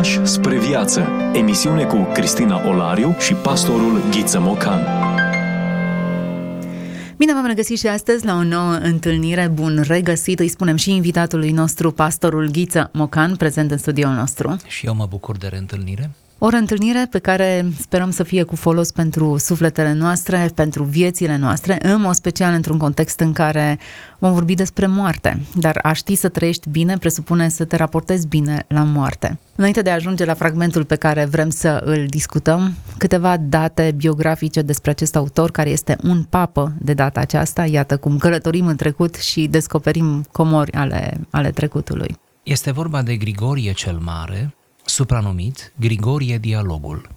Pași 0.00 0.26
spre 0.26 0.58
viață. 0.58 1.08
Emisiune 1.34 1.84
cu 1.84 1.96
Cristina 2.12 2.68
Olariu 2.68 3.16
și 3.18 3.34
pastorul 3.34 4.02
Ghiță 4.10 4.40
Mocan. 4.40 4.86
Bine 7.16 7.32
v-am 7.32 7.46
regăsit 7.46 7.78
și 7.78 7.86
astăzi 7.86 8.24
la 8.24 8.34
o 8.34 8.42
nouă 8.42 8.72
întâlnire. 8.72 9.50
Bun 9.54 9.84
regăsit, 9.86 10.38
îi 10.38 10.48
spunem 10.48 10.76
și 10.76 10.94
invitatului 10.94 11.50
nostru, 11.50 11.90
pastorul 11.90 12.48
Ghiță 12.50 12.90
Mocan, 12.92 13.36
prezent 13.36 13.70
în 13.70 13.78
studioul 13.78 14.14
nostru. 14.14 14.56
Și 14.66 14.86
eu 14.86 14.94
mă 14.94 15.06
bucur 15.10 15.36
de 15.36 15.46
reîntâlnire. 15.46 16.10
O 16.42 16.48
întâlnire 16.52 17.06
pe 17.10 17.18
care 17.18 17.66
sperăm 17.80 18.10
să 18.10 18.22
fie 18.22 18.42
cu 18.42 18.56
folos 18.56 18.90
pentru 18.90 19.36
sufletele 19.38 19.92
noastre, 19.92 20.50
pentru 20.54 20.82
viețile 20.82 21.36
noastre, 21.36 21.78
în 21.82 22.00
mod 22.00 22.14
special 22.14 22.54
într-un 22.54 22.78
context 22.78 23.20
în 23.20 23.32
care 23.32 23.78
vom 24.18 24.32
vorbi 24.32 24.54
despre 24.54 24.86
moarte. 24.86 25.40
Dar 25.54 25.78
a 25.82 25.92
ști 25.92 26.14
să 26.14 26.28
trăiești 26.28 26.68
bine 26.68 26.96
presupune 26.98 27.48
să 27.48 27.64
te 27.64 27.76
raportezi 27.76 28.26
bine 28.26 28.64
la 28.68 28.82
moarte. 28.82 29.38
Înainte 29.56 29.82
de 29.82 29.90
a 29.90 29.94
ajunge 29.94 30.24
la 30.24 30.34
fragmentul 30.34 30.84
pe 30.84 30.96
care 30.96 31.24
vrem 31.24 31.50
să 31.50 31.82
îl 31.84 32.06
discutăm, 32.06 32.74
câteva 32.98 33.36
date 33.36 33.92
biografice 33.96 34.62
despre 34.62 34.90
acest 34.90 35.16
autor 35.16 35.50
care 35.50 35.70
este 35.70 35.96
un 36.02 36.22
papă 36.22 36.72
de 36.78 36.94
data 36.94 37.20
aceasta. 37.20 37.64
Iată 37.64 37.96
cum 37.96 38.18
călătorim 38.18 38.66
în 38.66 38.76
trecut 38.76 39.14
și 39.14 39.46
descoperim 39.46 40.24
comori 40.32 40.72
ale, 40.72 41.20
ale 41.30 41.50
trecutului. 41.50 42.16
Este 42.42 42.70
vorba 42.70 43.02
de 43.02 43.16
Grigorie 43.16 43.72
cel 43.72 43.98
Mare, 44.04 44.54
supranumit 44.84 45.72
Grigorie 45.76 46.38
Dialogul, 46.38 47.08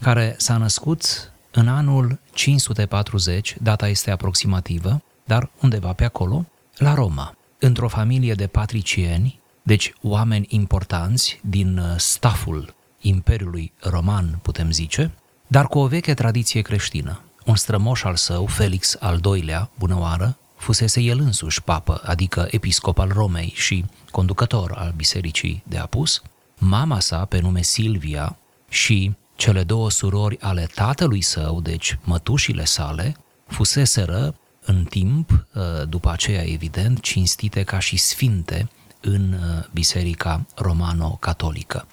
care 0.00 0.34
s-a 0.38 0.56
născut 0.56 1.32
în 1.50 1.68
anul 1.68 2.18
540, 2.32 3.56
data 3.62 3.88
este 3.88 4.10
aproximativă, 4.10 5.02
dar 5.24 5.50
undeva 5.60 5.92
pe 5.92 6.04
acolo, 6.04 6.46
la 6.76 6.94
Roma, 6.94 7.36
într-o 7.58 7.88
familie 7.88 8.34
de 8.34 8.46
patricieni, 8.46 9.40
deci 9.62 9.92
oameni 10.02 10.46
importanți 10.48 11.40
din 11.42 11.78
uh, 11.78 11.94
staful 11.96 12.74
Imperiului 13.00 13.72
Roman, 13.80 14.38
putem 14.42 14.70
zice, 14.70 15.10
dar 15.46 15.66
cu 15.66 15.78
o 15.78 15.86
veche 15.86 16.14
tradiție 16.14 16.60
creștină. 16.60 17.20
Un 17.44 17.56
strămoș 17.56 18.04
al 18.04 18.16
său, 18.16 18.46
Felix 18.46 18.96
al 19.00 19.20
II-lea, 19.24 19.70
bunăoară, 19.78 20.36
fusese 20.56 21.00
el 21.00 21.18
însuși 21.18 21.62
papă, 21.62 22.00
adică 22.04 22.48
episcop 22.50 22.98
al 22.98 23.08
Romei 23.08 23.52
și 23.54 23.84
conducător 24.10 24.72
al 24.72 24.92
bisericii 24.96 25.62
de 25.68 25.78
apus, 25.78 26.22
mama 26.64 27.00
sa, 27.00 27.24
pe 27.24 27.40
nume 27.40 27.62
Silvia, 27.62 28.36
și 28.68 29.12
cele 29.36 29.62
două 29.62 29.90
surori 29.90 30.40
ale 30.40 30.66
tatălui 30.74 31.20
său, 31.20 31.60
deci 31.60 31.98
mătușile 32.04 32.64
sale, 32.64 33.16
fuseseră 33.46 34.34
în 34.64 34.84
timp, 34.84 35.30
uh, 35.30 35.62
după 35.88 36.10
aceea 36.10 36.42
evident, 36.42 37.00
cinstite 37.00 37.62
ca 37.62 37.78
și 37.78 37.96
sfinte 37.96 38.68
în 39.00 39.32
uh, 39.32 39.64
Biserica 39.72 40.46
Romano-Catolică. 40.54 41.86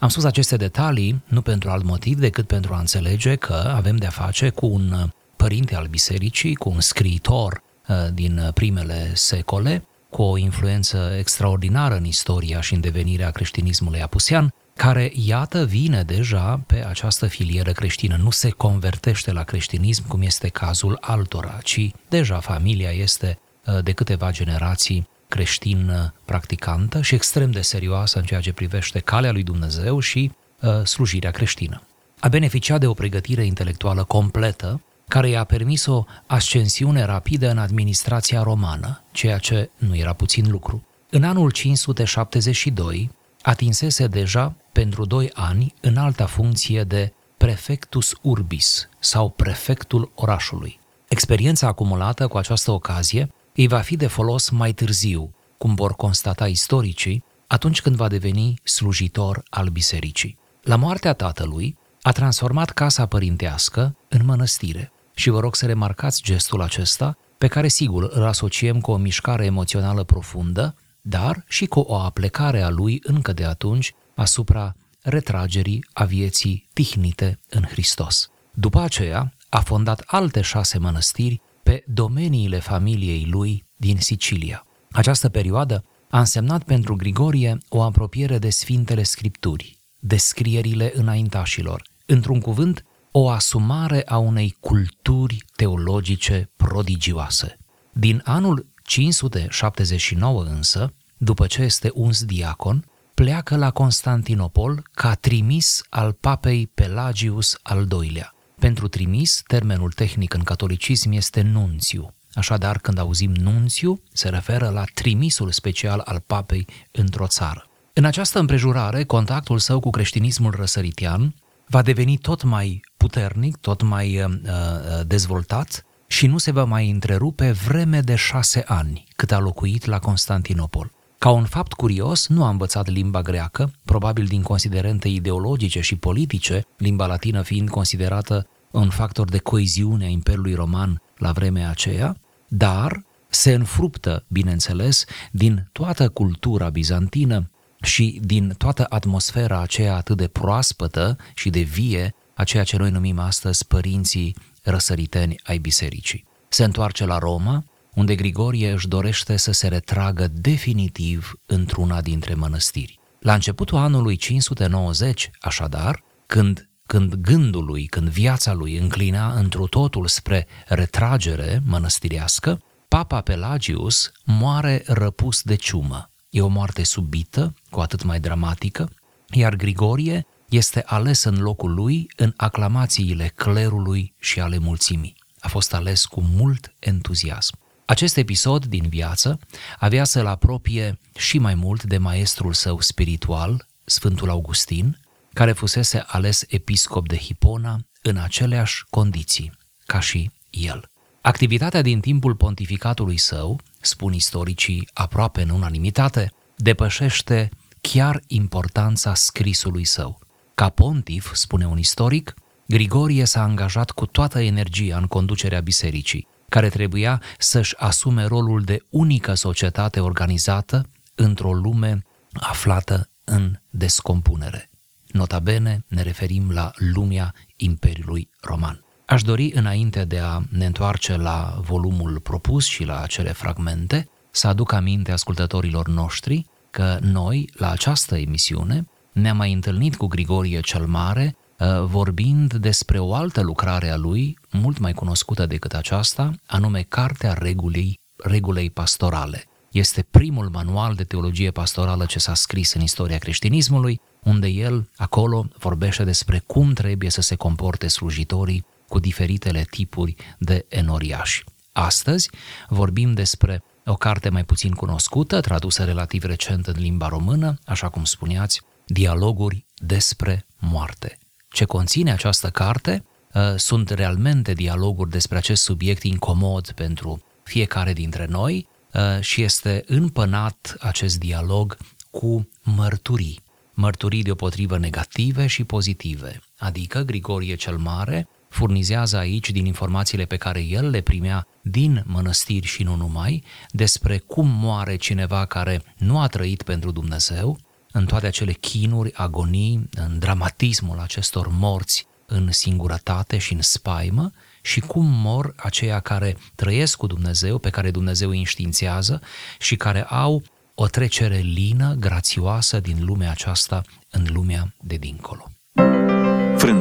Am 0.00 0.08
spus 0.08 0.24
aceste 0.24 0.56
detalii 0.56 1.22
nu 1.26 1.42
pentru 1.42 1.70
alt 1.70 1.84
motiv 1.84 2.18
decât 2.18 2.46
pentru 2.46 2.74
a 2.74 2.78
înțelege 2.78 3.34
că 3.34 3.72
avem 3.74 3.96
de-a 3.96 4.10
face 4.10 4.48
cu 4.48 4.66
un 4.66 4.92
uh, 4.92 5.08
părinte 5.36 5.74
al 5.74 5.86
bisericii, 5.86 6.54
cu 6.54 6.68
un 6.68 6.80
scriitor 6.80 7.64
din 8.12 8.50
primele 8.54 9.10
secole, 9.14 9.84
cu 10.10 10.22
o 10.22 10.36
influență 10.36 11.14
extraordinară 11.18 11.96
în 11.96 12.04
istoria 12.04 12.60
și 12.60 12.74
în 12.74 12.80
devenirea 12.80 13.30
creștinismului 13.30 14.02
apusean, 14.02 14.52
care, 14.76 15.12
iată, 15.14 15.64
vine 15.64 16.02
deja 16.02 16.60
pe 16.66 16.84
această 16.88 17.26
filieră 17.26 17.72
creștină. 17.72 18.16
Nu 18.16 18.30
se 18.30 18.50
convertește 18.50 19.32
la 19.32 19.42
creștinism, 19.42 20.06
cum 20.06 20.22
este 20.22 20.48
cazul 20.48 20.98
altora, 21.00 21.58
ci 21.62 21.90
deja 22.08 22.40
familia 22.40 22.90
este 22.90 23.38
uh, 23.66 23.82
de 23.82 23.92
câteva 23.92 24.30
generații 24.30 25.08
creștin 25.28 25.88
uh, 25.88 26.10
practicantă 26.24 27.02
și 27.02 27.14
extrem 27.14 27.50
de 27.50 27.60
serioasă 27.60 28.18
în 28.18 28.24
ceea 28.24 28.40
ce 28.40 28.52
privește 28.52 28.98
calea 28.98 29.32
lui 29.32 29.42
Dumnezeu 29.42 30.00
și 30.00 30.32
uh, 30.60 30.84
slujirea 30.84 31.30
creștină. 31.30 31.82
A 32.20 32.28
beneficiat 32.28 32.80
de 32.80 32.86
o 32.86 32.94
pregătire 32.94 33.44
intelectuală 33.44 34.04
completă, 34.04 34.80
care 35.08 35.28
i-a 35.28 35.44
permis 35.44 35.86
o 35.86 36.04
ascensiune 36.26 37.04
rapidă 37.04 37.50
în 37.50 37.58
administrația 37.58 38.42
romană, 38.42 39.02
ceea 39.10 39.38
ce 39.38 39.70
nu 39.76 39.96
era 39.96 40.12
puțin 40.12 40.50
lucru. 40.50 40.86
În 41.10 41.24
anul 41.24 41.50
572 41.50 43.10
atinsese 43.42 44.06
deja 44.06 44.54
pentru 44.72 45.04
doi 45.04 45.30
ani 45.34 45.74
în 45.80 45.96
alta 45.96 46.26
funcție 46.26 46.82
de 46.84 47.12
prefectus 47.36 48.14
urbis 48.22 48.88
sau 48.98 49.28
prefectul 49.30 50.10
orașului. 50.14 50.80
Experiența 51.08 51.66
acumulată 51.66 52.26
cu 52.26 52.36
această 52.36 52.70
ocazie 52.70 53.32
îi 53.54 53.66
va 53.66 53.78
fi 53.78 53.96
de 53.96 54.06
folos 54.06 54.50
mai 54.50 54.72
târziu, 54.72 55.34
cum 55.58 55.74
vor 55.74 55.94
constata 55.94 56.48
istoricii, 56.48 57.24
atunci 57.46 57.80
când 57.80 57.96
va 57.96 58.08
deveni 58.08 58.60
slujitor 58.62 59.42
al 59.50 59.68
bisericii. 59.68 60.38
La 60.62 60.76
moartea 60.76 61.12
tatălui, 61.12 61.76
a 62.02 62.12
transformat 62.12 62.70
casa 62.70 63.06
părintească 63.06 63.96
în 64.08 64.24
mănăstire 64.24 64.90
și 65.18 65.30
vă 65.30 65.40
rog 65.40 65.54
să 65.54 65.66
remarcați 65.66 66.22
gestul 66.22 66.62
acesta, 66.62 67.16
pe 67.38 67.46
care 67.46 67.68
sigur 67.68 68.08
îl 68.12 68.24
asociem 68.24 68.80
cu 68.80 68.90
o 68.90 68.96
mișcare 68.96 69.44
emoțională 69.44 70.04
profundă, 70.04 70.74
dar 71.00 71.44
și 71.48 71.66
cu 71.66 71.80
o 71.80 71.94
aplecare 71.94 72.62
a 72.62 72.68
lui 72.68 73.00
încă 73.02 73.32
de 73.32 73.44
atunci 73.44 73.94
asupra 74.14 74.74
retragerii 75.02 75.84
a 75.92 76.04
vieții 76.04 76.68
tihnite 76.72 77.38
în 77.50 77.62
Hristos. 77.62 78.30
După 78.52 78.80
aceea, 78.80 79.32
a 79.48 79.60
fondat 79.60 80.02
alte 80.06 80.40
șase 80.40 80.78
mănăstiri 80.78 81.40
pe 81.62 81.84
domeniile 81.86 82.58
familiei 82.58 83.26
lui 83.30 83.64
din 83.76 83.96
Sicilia. 83.98 84.66
Această 84.90 85.28
perioadă 85.28 85.84
a 86.10 86.18
însemnat 86.18 86.62
pentru 86.62 86.96
Grigorie 86.96 87.58
o 87.68 87.82
apropiere 87.82 88.38
de 88.38 88.50
Sfintele 88.50 89.02
Scripturi, 89.02 89.78
descrierile 89.98 90.92
înaintașilor, 90.94 91.82
într-un 92.06 92.40
cuvânt, 92.40 92.84
o 93.18 93.28
asumare 93.28 94.02
a 94.06 94.18
unei 94.18 94.56
culturi 94.60 95.44
teologice 95.54 96.50
prodigioase. 96.56 97.58
Din 97.92 98.20
anul 98.24 98.66
579 98.82 100.42
însă, 100.42 100.94
după 101.16 101.46
ce 101.46 101.62
este 101.62 101.90
uns 101.94 102.24
diacon, 102.24 102.84
pleacă 103.14 103.56
la 103.56 103.70
Constantinopol 103.70 104.82
ca 104.92 105.14
trimis 105.14 105.82
al 105.88 106.12
papei 106.12 106.66
Pelagius 106.66 107.58
al 107.62 107.88
II-lea. 108.02 108.34
Pentru 108.58 108.88
trimis, 108.88 109.42
termenul 109.46 109.92
tehnic 109.92 110.34
în 110.34 110.42
catolicism 110.42 111.12
este 111.12 111.42
nunțiu. 111.42 112.14
Așadar, 112.32 112.78
când 112.78 112.98
auzim 112.98 113.34
nunțiu, 113.34 114.02
se 114.12 114.28
referă 114.28 114.68
la 114.68 114.84
trimisul 114.94 115.52
special 115.52 116.02
al 116.04 116.22
papei 116.26 116.66
într-o 116.90 117.26
țară. 117.26 117.68
În 117.92 118.04
această 118.04 118.38
împrejurare, 118.38 119.04
contactul 119.04 119.58
său 119.58 119.80
cu 119.80 119.90
creștinismul 119.90 120.54
răsăritian 120.56 121.34
va 121.68 121.82
deveni 121.82 122.16
tot 122.18 122.42
mai 122.42 122.80
puternic, 122.96 123.56
tot 123.56 123.82
mai 123.82 124.22
uh, 124.22 124.30
uh, 124.30 125.06
dezvoltat 125.06 125.84
și 126.06 126.26
nu 126.26 126.38
se 126.38 126.50
va 126.50 126.64
mai 126.64 126.90
întrerupe 126.90 127.50
vreme 127.50 128.00
de 128.00 128.14
șase 128.14 128.64
ani 128.66 129.04
cât 129.16 129.32
a 129.32 129.38
locuit 129.38 129.84
la 129.84 129.98
Constantinopol. 129.98 130.90
Ca 131.18 131.30
un 131.30 131.44
fapt 131.44 131.72
curios, 131.72 132.28
nu 132.28 132.44
a 132.44 132.48
învățat 132.48 132.88
limba 132.88 133.22
greacă, 133.22 133.72
probabil 133.84 134.24
din 134.24 134.42
considerente 134.42 135.08
ideologice 135.08 135.80
și 135.80 135.96
politice, 135.96 136.66
limba 136.76 137.06
latină 137.06 137.42
fiind 137.42 137.68
considerată 137.68 138.46
un 138.70 138.90
factor 138.90 139.28
de 139.28 139.38
coeziune 139.38 140.04
a 140.04 140.08
Imperiului 140.08 140.54
Roman 140.54 141.02
la 141.16 141.32
vremea 141.32 141.70
aceea, 141.70 142.16
dar 142.48 143.04
se 143.28 143.52
înfruptă, 143.52 144.24
bineînțeles, 144.28 145.04
din 145.30 145.68
toată 145.72 146.08
cultura 146.08 146.68
bizantină 146.68 147.50
și 147.82 148.20
din 148.22 148.54
toată 148.58 148.86
atmosfera 148.88 149.60
aceea 149.60 149.96
atât 149.96 150.16
de 150.16 150.28
proaspătă 150.28 151.16
și 151.34 151.50
de 151.50 151.60
vie 151.60 152.14
a 152.34 152.44
ceea 152.44 152.64
ce 152.64 152.76
noi 152.76 152.90
numim 152.90 153.18
astăzi 153.18 153.66
părinții 153.66 154.36
răsăriteni 154.62 155.40
ai 155.44 155.58
bisericii. 155.58 156.24
Se 156.48 156.64
întoarce 156.64 157.04
la 157.04 157.18
Roma, 157.18 157.64
unde 157.94 158.14
Grigorie 158.14 158.70
își 158.70 158.88
dorește 158.88 159.36
să 159.36 159.52
se 159.52 159.68
retragă 159.68 160.28
definitiv 160.32 161.32
într-una 161.46 162.00
dintre 162.00 162.34
mănăstiri. 162.34 162.98
La 163.20 163.34
începutul 163.34 163.78
anului 163.78 164.16
590, 164.16 165.30
așadar, 165.40 166.02
când, 166.26 166.68
când 166.86 167.14
gândul 167.14 167.64
lui, 167.64 167.86
când 167.86 168.08
viața 168.08 168.52
lui 168.52 168.76
înclina 168.76 169.32
întru 169.32 169.66
totul 169.66 170.06
spre 170.06 170.46
retragere 170.66 171.62
mănăstirească, 171.66 172.60
Papa 172.88 173.20
Pelagius 173.20 174.12
moare 174.24 174.82
răpus 174.86 175.42
de 175.42 175.54
ciumă. 175.54 176.10
E 176.30 176.40
o 176.40 176.48
moarte 176.48 176.84
subită, 176.84 177.54
cu 177.70 177.80
atât 177.80 178.02
mai 178.02 178.20
dramatică, 178.20 178.90
iar 179.30 179.54
Grigorie 179.54 180.26
este 180.48 180.82
ales 180.86 181.24
în 181.24 181.38
locul 181.38 181.74
lui 181.74 182.10
în 182.16 182.32
aclamațiile 182.36 183.32
clerului 183.34 184.14
și 184.18 184.40
ale 184.40 184.58
mulțimii. 184.58 185.16
A 185.40 185.48
fost 185.48 185.74
ales 185.74 186.04
cu 186.04 186.20
mult 186.20 186.74
entuziasm. 186.78 187.58
Acest 187.84 188.16
episod 188.16 188.64
din 188.64 188.88
viață 188.88 189.38
avea 189.78 190.04
să-l 190.04 190.26
apropie 190.26 190.98
și 191.16 191.38
mai 191.38 191.54
mult 191.54 191.82
de 191.82 191.98
maestrul 191.98 192.52
său 192.52 192.80
spiritual, 192.80 193.66
Sfântul 193.84 194.30
Augustin, 194.30 195.00
care 195.32 195.52
fusese 195.52 196.04
ales 196.06 196.44
episcop 196.48 197.08
de 197.08 197.16
Hipona 197.16 197.78
în 198.02 198.16
aceleași 198.16 198.84
condiții 198.90 199.52
ca 199.86 200.00
și 200.00 200.30
el. 200.50 200.90
Activitatea 201.20 201.82
din 201.82 202.00
timpul 202.00 202.34
pontificatului 202.34 203.16
său, 203.16 203.60
spun 203.86 204.12
istoricii 204.12 204.88
aproape 204.92 205.42
în 205.42 205.50
unanimitate, 205.50 206.32
depășește 206.56 207.48
chiar 207.80 208.22
importanța 208.26 209.14
scrisului 209.14 209.84
său. 209.84 210.18
Ca 210.54 210.68
pontif, 210.68 211.34
spune 211.34 211.66
un 211.66 211.78
istoric, 211.78 212.34
Grigorie 212.66 213.24
s-a 213.24 213.42
angajat 213.42 213.90
cu 213.90 214.06
toată 214.06 214.40
energia 214.40 214.96
în 214.96 215.06
conducerea 215.06 215.60
bisericii, 215.60 216.26
care 216.48 216.68
trebuia 216.68 217.22
să-și 217.38 217.76
asume 217.76 218.24
rolul 218.24 218.62
de 218.62 218.78
unică 218.90 219.34
societate 219.34 220.00
organizată 220.00 220.90
într-o 221.14 221.52
lume 221.52 222.02
aflată 222.32 223.10
în 223.24 223.60
descompunere. 223.70 224.70
Nota 225.06 225.38
bene, 225.38 225.84
ne 225.88 226.02
referim 226.02 226.50
la 226.50 226.70
lumea 226.74 227.34
Imperiului 227.56 228.30
Roman. 228.40 228.85
Aș 229.06 229.22
dori, 229.22 229.52
înainte 229.54 230.04
de 230.04 230.18
a 230.18 230.40
ne 230.50 230.66
întoarce 230.66 231.16
la 231.16 231.60
volumul 231.60 232.20
propus 232.20 232.64
și 232.66 232.84
la 232.84 233.00
acele 233.00 233.32
fragmente, 233.32 234.08
să 234.30 234.46
aduc 234.46 234.72
aminte 234.72 235.12
ascultătorilor 235.12 235.88
noștri 235.88 236.46
că 236.70 236.98
noi, 237.00 237.50
la 237.54 237.70
această 237.70 238.16
emisiune, 238.16 238.86
ne-am 239.12 239.36
mai 239.36 239.52
întâlnit 239.52 239.96
cu 239.96 240.06
Grigorie 240.06 240.60
cel 240.60 240.86
Mare, 240.86 241.36
uh, 241.58 241.66
vorbind 241.84 242.54
despre 242.54 242.98
o 242.98 243.14
altă 243.14 243.40
lucrare 243.40 243.90
a 243.90 243.96
lui, 243.96 244.38
mult 244.50 244.78
mai 244.78 244.92
cunoscută 244.92 245.46
decât 245.46 245.72
aceasta, 245.72 246.32
anume 246.46 246.82
Cartea 246.82 247.32
Regulii, 247.32 247.98
Regulei 248.16 248.70
Pastorale. 248.70 249.44
Este 249.70 250.06
primul 250.10 250.48
manual 250.52 250.94
de 250.94 251.04
teologie 251.04 251.50
pastorală 251.50 252.04
ce 252.04 252.18
s-a 252.18 252.34
scris 252.34 252.72
în 252.72 252.80
istoria 252.80 253.18
creștinismului, 253.18 254.00
unde 254.22 254.48
el 254.48 254.90
acolo 254.96 255.48
vorbește 255.58 256.04
despre 256.04 256.42
cum 256.46 256.72
trebuie 256.72 257.10
să 257.10 257.20
se 257.20 257.34
comporte 257.34 257.88
slujitorii 257.88 258.64
cu 258.88 258.98
diferitele 258.98 259.66
tipuri 259.70 260.14
de 260.38 260.66
enoriași. 260.68 261.44
Astăzi 261.72 262.30
vorbim 262.68 263.12
despre 263.12 263.62
o 263.84 263.94
carte 263.94 264.28
mai 264.28 264.44
puțin 264.44 264.72
cunoscută, 264.72 265.40
tradusă 265.40 265.84
relativ 265.84 266.24
recent 266.24 266.66
în 266.66 266.74
limba 266.78 267.08
română, 267.08 267.58
așa 267.64 267.88
cum 267.88 268.04
spuneați, 268.04 268.60
Dialoguri 268.86 269.66
despre 269.74 270.46
moarte. 270.58 271.18
Ce 271.48 271.64
conține 271.64 272.12
această 272.12 272.50
carte 272.50 273.04
uh, 273.34 273.42
sunt 273.56 273.90
realmente 273.90 274.52
dialoguri 274.52 275.10
despre 275.10 275.36
acest 275.36 275.62
subiect 275.62 276.02
incomod 276.02 276.70
pentru 276.70 277.24
fiecare 277.42 277.92
dintre 277.92 278.26
noi 278.26 278.68
uh, 278.92 279.20
și 279.20 279.42
este 279.42 279.84
împănat 279.86 280.76
acest 280.80 281.18
dialog 281.18 281.76
cu 282.10 282.48
mărturii, 282.62 283.42
mărturii 283.74 284.22
deopotrivă 284.22 284.78
negative 284.78 285.46
și 285.46 285.64
pozitive, 285.64 286.40
adică 286.58 287.00
Grigorie 287.02 287.54
cel 287.54 287.76
Mare 287.76 288.28
furnizează 288.48 289.16
aici 289.16 289.50
din 289.50 289.66
informațiile 289.66 290.24
pe 290.24 290.36
care 290.36 290.60
el 290.60 290.90
le 290.90 291.00
primea 291.00 291.46
din 291.62 292.02
mănăstiri 292.06 292.66
și 292.66 292.82
nu 292.82 292.94
numai, 292.94 293.44
despre 293.70 294.18
cum 294.18 294.48
moare 294.48 294.96
cineva 294.96 295.44
care 295.44 295.82
nu 295.96 296.20
a 296.20 296.26
trăit 296.26 296.62
pentru 296.62 296.90
Dumnezeu, 296.90 297.58
în 297.92 298.06
toate 298.06 298.26
acele 298.26 298.52
chinuri, 298.52 299.14
agonii, 299.14 299.88
în 299.94 300.18
dramatismul 300.18 300.98
acestor 300.98 301.48
morți 301.50 302.06
în 302.26 302.52
singurătate 302.52 303.38
și 303.38 303.52
în 303.52 303.62
spaimă 303.62 304.32
și 304.62 304.80
cum 304.80 305.06
mor 305.06 305.54
aceia 305.56 306.00
care 306.00 306.36
trăiesc 306.54 306.96
cu 306.96 307.06
Dumnezeu, 307.06 307.58
pe 307.58 307.70
care 307.70 307.90
Dumnezeu 307.90 308.28
îi 308.28 308.38
înștiințează 308.38 309.20
și 309.58 309.76
care 309.76 310.02
au 310.02 310.42
o 310.74 310.86
trecere 310.86 311.38
lină, 311.38 311.94
grațioasă 311.94 312.80
din 312.80 313.04
lumea 313.04 313.30
aceasta 313.30 313.82
în 314.10 314.26
lumea 314.28 314.74
de 314.80 314.96
dincolo. 314.96 315.55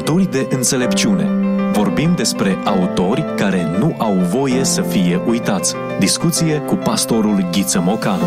Frânturi 0.06 0.32
de 0.32 0.56
înțelepciune 0.56 1.30
Vorbim 1.72 2.14
despre 2.16 2.58
autori 2.66 3.26
care 3.36 3.78
nu 3.80 3.96
au 3.98 4.14
voie 4.14 4.64
să 4.64 4.82
fie 4.82 5.22
uitați. 5.28 5.76
Discuție 6.00 6.58
cu 6.58 6.76
pastorul 6.76 7.48
Ghiță 7.52 7.82
Mocan. 7.82 8.20